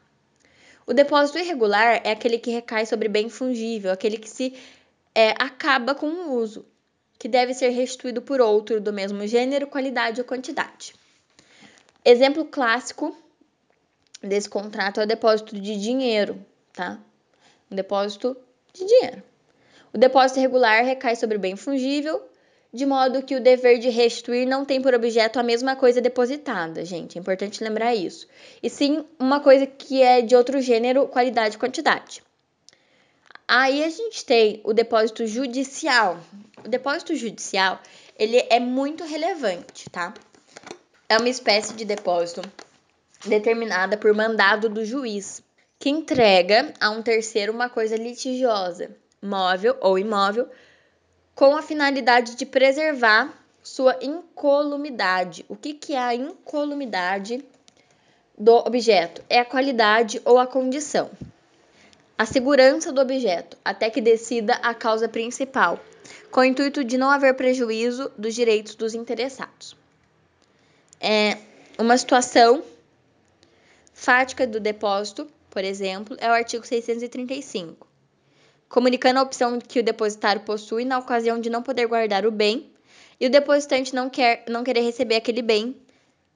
O 0.86 0.94
depósito 0.94 1.38
irregular 1.38 2.00
é 2.04 2.12
aquele 2.12 2.38
que 2.38 2.50
recai 2.50 2.86
sobre 2.86 3.08
bem 3.08 3.28
fungível, 3.28 3.92
aquele 3.92 4.16
que 4.16 4.28
se 4.28 4.54
é, 5.14 5.30
acaba 5.30 5.94
com 5.94 6.06
o 6.06 6.34
uso, 6.34 6.64
que 7.18 7.28
deve 7.28 7.54
ser 7.54 7.70
restituído 7.70 8.22
por 8.22 8.40
outro 8.40 8.80
do 8.80 8.92
mesmo 8.92 9.26
gênero, 9.26 9.66
qualidade 9.66 10.20
ou 10.20 10.26
quantidade. 10.26 10.94
Exemplo 12.04 12.44
clássico 12.44 13.16
desse 14.22 14.48
contrato 14.48 15.00
é 15.00 15.04
o 15.04 15.06
depósito 15.06 15.58
de 15.58 15.76
dinheiro, 15.80 16.44
tá? 16.72 16.98
Um 17.70 17.76
depósito 17.76 18.36
de 18.72 18.84
dinheiro. 18.84 19.22
O 19.92 19.98
depósito 19.98 20.40
regular 20.40 20.84
recai 20.84 21.16
sobre 21.16 21.36
o 21.36 21.40
bem 21.40 21.56
fungível, 21.56 22.22
de 22.72 22.84
modo 22.84 23.22
que 23.22 23.34
o 23.34 23.40
dever 23.40 23.78
de 23.78 23.88
restituir 23.88 24.46
não 24.46 24.64
tem 24.64 24.82
por 24.82 24.92
objeto 24.92 25.38
a 25.38 25.42
mesma 25.42 25.74
coisa 25.74 26.00
depositada, 26.00 26.84
gente. 26.84 27.16
É 27.16 27.20
importante 27.20 27.64
lembrar 27.64 27.94
isso. 27.94 28.26
E 28.62 28.68
sim 28.68 29.04
uma 29.18 29.40
coisa 29.40 29.66
que 29.66 30.02
é 30.02 30.20
de 30.20 30.36
outro 30.36 30.60
gênero, 30.60 31.06
qualidade 31.08 31.56
e 31.56 31.58
quantidade. 31.58 32.22
Aí 33.48 33.84
a 33.84 33.88
gente 33.88 34.24
tem 34.24 34.60
o 34.64 34.74
depósito 34.74 35.26
judicial. 35.26 36.18
O 36.64 36.68
depósito 36.68 37.14
judicial, 37.14 37.80
ele 38.18 38.44
é 38.50 38.58
muito 38.58 39.04
relevante, 39.04 39.88
tá? 39.88 40.12
É 41.08 41.16
uma 41.16 41.28
espécie 41.28 41.72
de 41.74 41.84
depósito 41.84 42.42
determinada 43.24 43.96
por 43.96 44.12
mandado 44.12 44.68
do 44.68 44.84
juiz, 44.84 45.42
que 45.78 45.88
entrega 45.88 46.72
a 46.80 46.90
um 46.90 47.02
terceiro 47.02 47.52
uma 47.52 47.68
coisa 47.68 47.96
litigiosa 47.96 48.90
móvel 49.22 49.76
ou 49.80 49.98
imóvel, 49.98 50.48
com 51.34 51.56
a 51.56 51.62
finalidade 51.62 52.34
de 52.36 52.46
preservar 52.46 53.32
sua 53.62 53.98
incolumidade. 54.00 55.44
O 55.48 55.56
que, 55.56 55.74
que 55.74 55.94
é 55.94 55.98
a 55.98 56.14
incolumidade 56.14 57.44
do 58.38 58.54
objeto? 58.54 59.22
É 59.28 59.40
a 59.40 59.44
qualidade 59.44 60.20
ou 60.24 60.38
a 60.38 60.46
condição. 60.46 61.10
A 62.16 62.24
segurança 62.24 62.92
do 62.92 63.00
objeto, 63.00 63.58
até 63.62 63.90
que 63.90 64.00
decida 64.00 64.54
a 64.54 64.72
causa 64.72 65.08
principal, 65.08 65.78
com 66.30 66.40
o 66.40 66.44
intuito 66.44 66.82
de 66.82 66.96
não 66.96 67.10
haver 67.10 67.34
prejuízo 67.34 68.10
dos 68.16 68.34
direitos 68.34 68.74
dos 68.74 68.94
interessados. 68.94 69.76
É 70.98 71.36
uma 71.78 71.98
situação 71.98 72.62
fática 73.96 74.46
do 74.46 74.60
depósito, 74.60 75.26
por 75.48 75.64
exemplo, 75.64 76.16
é 76.20 76.28
o 76.28 76.34
artigo 76.34 76.64
635 76.66 77.86
comunicando 78.68 79.18
a 79.18 79.22
opção 79.22 79.58
que 79.58 79.80
o 79.80 79.82
depositário 79.82 80.42
possui 80.42 80.84
na 80.84 80.98
ocasião 80.98 81.40
de 81.40 81.48
não 81.48 81.62
poder 81.62 81.86
guardar 81.86 82.26
o 82.26 82.30
bem 82.30 82.70
e 83.18 83.26
o 83.26 83.30
depositante 83.30 83.94
não, 83.94 84.10
quer, 84.10 84.44
não 84.48 84.62
querer 84.62 84.80
receber 84.80 85.16
aquele 85.16 85.40
bem 85.40 85.74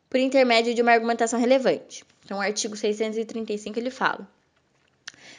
por 0.09 0.19
intermédio 0.19 0.75
de 0.75 0.81
uma 0.81 0.93
argumentação 0.93 1.39
relevante. 1.39 2.05
Então, 2.25 2.39
o 2.39 2.41
artigo 2.41 2.77
635 2.77 3.79
ele 3.79 3.91
fala: 3.91 4.27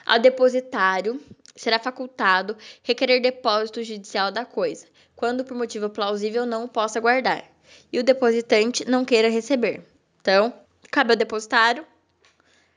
ao 0.05 0.19
depositário 0.19 1.19
será 1.55 1.79
facultado 1.79 2.55
requerer 2.83 3.21
depósito 3.21 3.83
judicial 3.83 4.31
da 4.31 4.45
coisa, 4.45 4.85
quando 5.15 5.43
por 5.43 5.55
motivo 5.55 5.89
plausível 5.89 6.45
não 6.45 6.65
o 6.65 6.67
possa 6.67 6.99
guardar, 6.99 7.43
e 7.91 7.99
o 7.99 8.03
depositante 8.03 8.87
não 8.87 9.05
queira 9.05 9.29
receber. 9.29 9.81
Então, 10.21 10.53
cabe 10.91 11.11
ao 11.11 11.17
depositário 11.17 11.85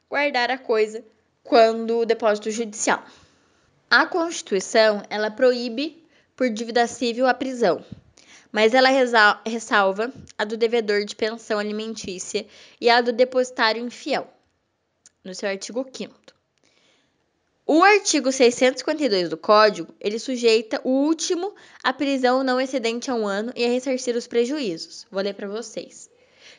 guardar 0.09 0.51
a 0.51 0.59
coisa 0.59 1.05
quando 1.43 1.99
o 1.99 2.07
depósito 2.07 2.51
judicial. 2.51 3.05
A 3.90 4.07
Constituição, 4.07 5.03
ela 5.09 5.31
proíbe 5.31 6.05
por 6.37 6.49
dívida 6.51 6.87
civil 6.87 7.27
a 7.27 7.35
prisão, 7.35 7.85
mas 8.51 8.75
ela 8.75 8.90
ressalva 9.45 10.12
a 10.37 10.45
do 10.45 10.57
devedor 10.57 11.05
de 11.05 11.14
pensão 11.14 11.59
alimentícia 11.59 12.47
e 12.81 12.90
a 12.90 13.01
do 13.01 13.12
depositário 13.12 13.85
infiel, 13.85 14.29
no 15.25 15.35
seu 15.35 15.49
artigo 15.49 15.87
5 15.93 16.25
o 17.67 17.83
artigo 17.83 18.31
652 18.31 19.31
do 19.31 19.38
Código, 19.38 19.95
ele 19.99 20.19
sujeita 20.19 20.83
o 20.85 20.90
último 20.90 21.55
à 21.83 21.95
prisão 21.95 22.45
não 22.45 22.61
excedente 22.61 23.11
a 23.11 23.14
um 23.14 23.27
ano 23.27 23.55
e 23.57 23.64
a 23.64 23.69
ressarcir 23.69 24.14
os 24.14 24.27
prejuízos. 24.27 25.07
Vou 25.11 25.23
ler 25.23 25.33
para 25.33 25.49
vocês. 25.49 26.11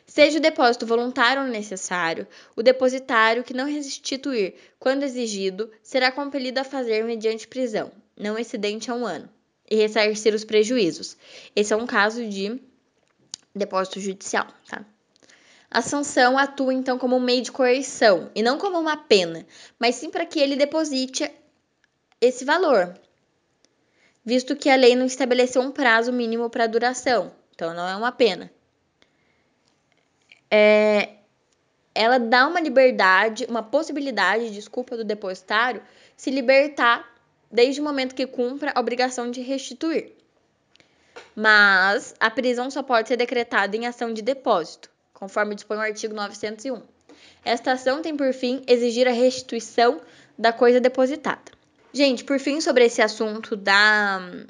Seja 0.06 0.38
o 0.38 0.40
depósito 0.40 0.86
voluntário 0.86 1.42
ou 1.42 1.48
necessário, 1.48 2.28
o 2.54 2.62
depositário 2.62 3.42
que 3.42 3.52
não 3.52 3.66
restituir 3.66 4.54
quando 4.78 5.02
exigido 5.02 5.68
será 5.82 6.12
compelido 6.12 6.60
a 6.60 6.64
fazer 6.64 7.04
mediante 7.04 7.48
prisão, 7.48 7.90
não 8.16 8.38
excedente 8.38 8.88
a 8.88 8.94
um 8.94 9.04
ano, 9.04 9.28
e 9.68 9.74
ressarcir 9.74 10.32
os 10.32 10.44
prejuízos. 10.44 11.16
Esse 11.56 11.72
é 11.72 11.76
um 11.76 11.86
caso 11.86 12.24
de 12.24 12.60
depósito 13.52 13.98
judicial, 13.98 14.46
tá? 14.68 14.84
A 15.68 15.82
sanção 15.82 16.38
atua 16.38 16.72
então 16.72 16.96
como 16.96 17.16
um 17.16 17.20
meio 17.20 17.42
de 17.42 17.50
coerção 17.50 18.30
e 18.32 18.42
não 18.42 18.58
como 18.58 18.78
uma 18.78 18.96
pena, 18.96 19.44
mas 19.76 19.96
sim 19.96 20.08
para 20.08 20.24
que 20.24 20.38
ele 20.38 20.54
deposite 20.54 21.28
esse 22.20 22.44
valor, 22.44 22.96
visto 24.24 24.54
que 24.54 24.70
a 24.70 24.76
lei 24.76 24.94
não 24.94 25.04
estabeleceu 25.04 25.60
um 25.60 25.72
prazo 25.72 26.12
mínimo 26.12 26.48
para 26.48 26.64
a 26.64 26.68
duração, 26.68 27.32
então 27.52 27.74
não 27.74 27.88
é 27.88 27.96
uma 27.96 28.12
pena 28.12 28.50
é, 30.50 31.16
ela 31.94 32.18
dá 32.18 32.46
uma 32.46 32.60
liberdade, 32.60 33.46
uma 33.48 33.62
possibilidade, 33.62 34.52
desculpa, 34.52 34.96
do 34.96 35.04
depositário 35.04 35.82
se 36.16 36.30
libertar 36.30 37.10
desde 37.50 37.80
o 37.80 37.84
momento 37.84 38.14
que 38.14 38.26
cumpra 38.26 38.72
a 38.74 38.80
obrigação 38.80 39.30
de 39.30 39.40
restituir. 39.40 40.12
Mas 41.34 42.14
a 42.20 42.30
prisão 42.30 42.70
só 42.70 42.82
pode 42.82 43.08
ser 43.08 43.16
decretada 43.16 43.76
em 43.76 43.86
ação 43.86 44.12
de 44.12 44.22
depósito, 44.22 44.90
conforme 45.14 45.54
dispõe 45.54 45.78
o 45.78 45.80
artigo 45.80 46.14
901. 46.14 46.82
Esta 47.44 47.72
ação 47.72 48.02
tem 48.02 48.16
por 48.16 48.32
fim 48.32 48.62
exigir 48.66 49.08
a 49.08 49.12
restituição 49.12 50.00
da 50.38 50.52
coisa 50.52 50.80
depositada. 50.80 51.52
Gente, 51.92 52.24
por 52.24 52.38
fim, 52.38 52.60
sobre 52.60 52.84
esse 52.84 53.00
assunto 53.00 53.56
da 53.56 54.20
hum, 54.20 54.46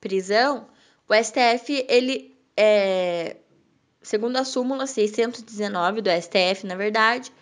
prisão, 0.00 0.68
o 1.08 1.14
STF 1.14 1.84
ele 1.88 2.36
é, 2.56 3.36
segundo 4.02 4.36
a 4.36 4.44
súmula 4.44 4.86
619 4.86 6.00
do 6.00 6.10
STF, 6.10 6.66
na 6.66 6.74
verdade, 6.74 7.32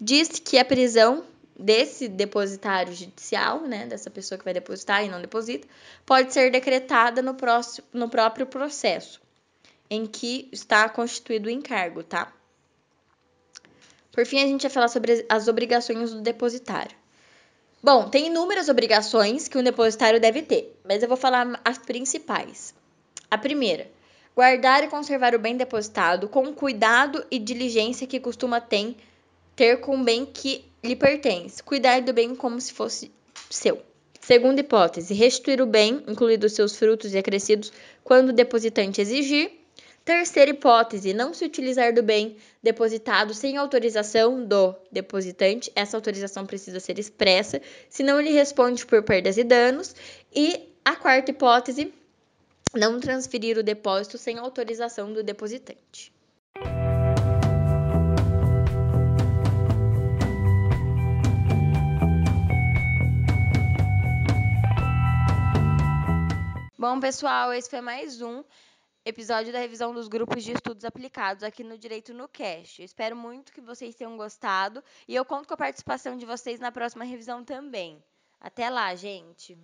diz 0.00 0.28
que 0.38 0.58
a 0.58 0.64
prisão 0.64 1.24
desse 1.58 2.06
depositário 2.06 2.92
judicial, 2.92 3.62
né, 3.62 3.86
dessa 3.86 4.10
pessoa 4.10 4.38
que 4.38 4.44
vai 4.44 4.52
depositar 4.52 5.04
e 5.04 5.08
não 5.08 5.20
deposita, 5.20 5.66
pode 6.04 6.32
ser 6.32 6.50
decretada 6.50 7.22
no, 7.22 7.34
próximo, 7.34 7.86
no 7.92 8.08
próprio 8.08 8.46
processo 8.46 9.20
em 9.88 10.04
que 10.04 10.48
está 10.52 10.88
constituído 10.88 11.48
o 11.48 11.50
encargo, 11.50 12.02
tá? 12.02 12.32
Por 14.12 14.26
fim, 14.26 14.42
a 14.42 14.46
gente 14.46 14.62
vai 14.62 14.70
falar 14.70 14.88
sobre 14.88 15.24
as 15.28 15.46
obrigações 15.46 16.12
do 16.12 16.20
depositário. 16.20 16.96
Bom, 17.82 18.08
tem 18.08 18.26
inúmeras 18.26 18.68
obrigações 18.68 19.46
que 19.46 19.56
um 19.56 19.62
depositário 19.62 20.20
deve 20.20 20.42
ter, 20.42 20.76
mas 20.84 21.02
eu 21.02 21.08
vou 21.08 21.16
falar 21.16 21.60
as 21.64 21.78
principais. 21.78 22.74
A 23.30 23.38
primeira, 23.38 23.88
guardar 24.36 24.84
e 24.84 24.88
conservar 24.88 25.34
o 25.34 25.38
bem 25.38 25.56
depositado 25.56 26.28
com 26.28 26.42
o 26.42 26.52
cuidado 26.52 27.24
e 27.30 27.38
diligência 27.38 28.06
que 28.06 28.20
costuma 28.20 28.60
ter, 28.60 29.80
com 29.80 29.98
o 29.98 30.04
bem 30.04 30.26
que 30.26 30.62
lhe 30.84 30.94
pertence, 30.94 31.62
cuidar 31.62 32.02
do 32.02 32.12
bem 32.12 32.36
como 32.36 32.60
se 32.60 32.74
fosse 32.74 33.10
seu. 33.48 33.82
Segunda 34.20 34.60
hipótese, 34.60 35.14
restituir 35.14 35.62
o 35.62 35.66
bem, 35.66 36.02
incluídos 36.06 36.52
seus 36.52 36.76
frutos 36.76 37.14
e 37.14 37.18
acrescidos, 37.18 37.72
quando 38.04 38.28
o 38.28 38.32
depositante 38.32 39.00
exigir. 39.00 39.52
Terceira 40.04 40.50
hipótese, 40.50 41.14
não 41.14 41.32
se 41.32 41.44
utilizar 41.44 41.94
do 41.94 42.02
bem 42.02 42.36
depositado 42.62 43.32
sem 43.32 43.56
autorização 43.56 44.44
do 44.44 44.74
depositante. 44.92 45.72
Essa 45.74 45.96
autorização 45.96 46.44
precisa 46.44 46.78
ser 46.78 46.98
expressa, 46.98 47.60
senão 47.88 48.20
ele 48.20 48.30
responde 48.30 48.84
por 48.84 49.02
perdas 49.02 49.36
e 49.38 49.44
danos. 49.44 49.94
E 50.34 50.60
a 50.84 50.94
quarta 50.94 51.30
hipótese, 51.30 51.92
não 52.76 53.00
transferir 53.00 53.58
o 53.58 53.62
depósito 53.62 54.18
sem 54.18 54.38
autorização 54.38 55.12
do 55.12 55.22
depositante. 55.22 56.12
Bom, 66.78 67.00
pessoal, 67.00 67.52
esse 67.52 67.68
foi 67.68 67.80
mais 67.80 68.20
um 68.22 68.44
episódio 69.04 69.52
da 69.52 69.58
revisão 69.58 69.94
dos 69.94 70.08
grupos 70.08 70.44
de 70.44 70.52
estudos 70.52 70.84
aplicados 70.84 71.42
aqui 71.42 71.64
no 71.64 71.78
Direito 71.78 72.12
no 72.12 72.28
Cast. 72.28 72.80
Eu 72.80 72.84
espero 72.84 73.16
muito 73.16 73.52
que 73.52 73.60
vocês 73.60 73.94
tenham 73.94 74.16
gostado 74.16 74.82
e 75.08 75.14
eu 75.14 75.24
conto 75.24 75.48
com 75.48 75.54
a 75.54 75.56
participação 75.56 76.16
de 76.16 76.26
vocês 76.26 76.60
na 76.60 76.70
próxima 76.70 77.04
revisão 77.04 77.42
também. 77.44 78.02
Até 78.40 78.68
lá, 78.68 78.94
gente! 78.94 79.58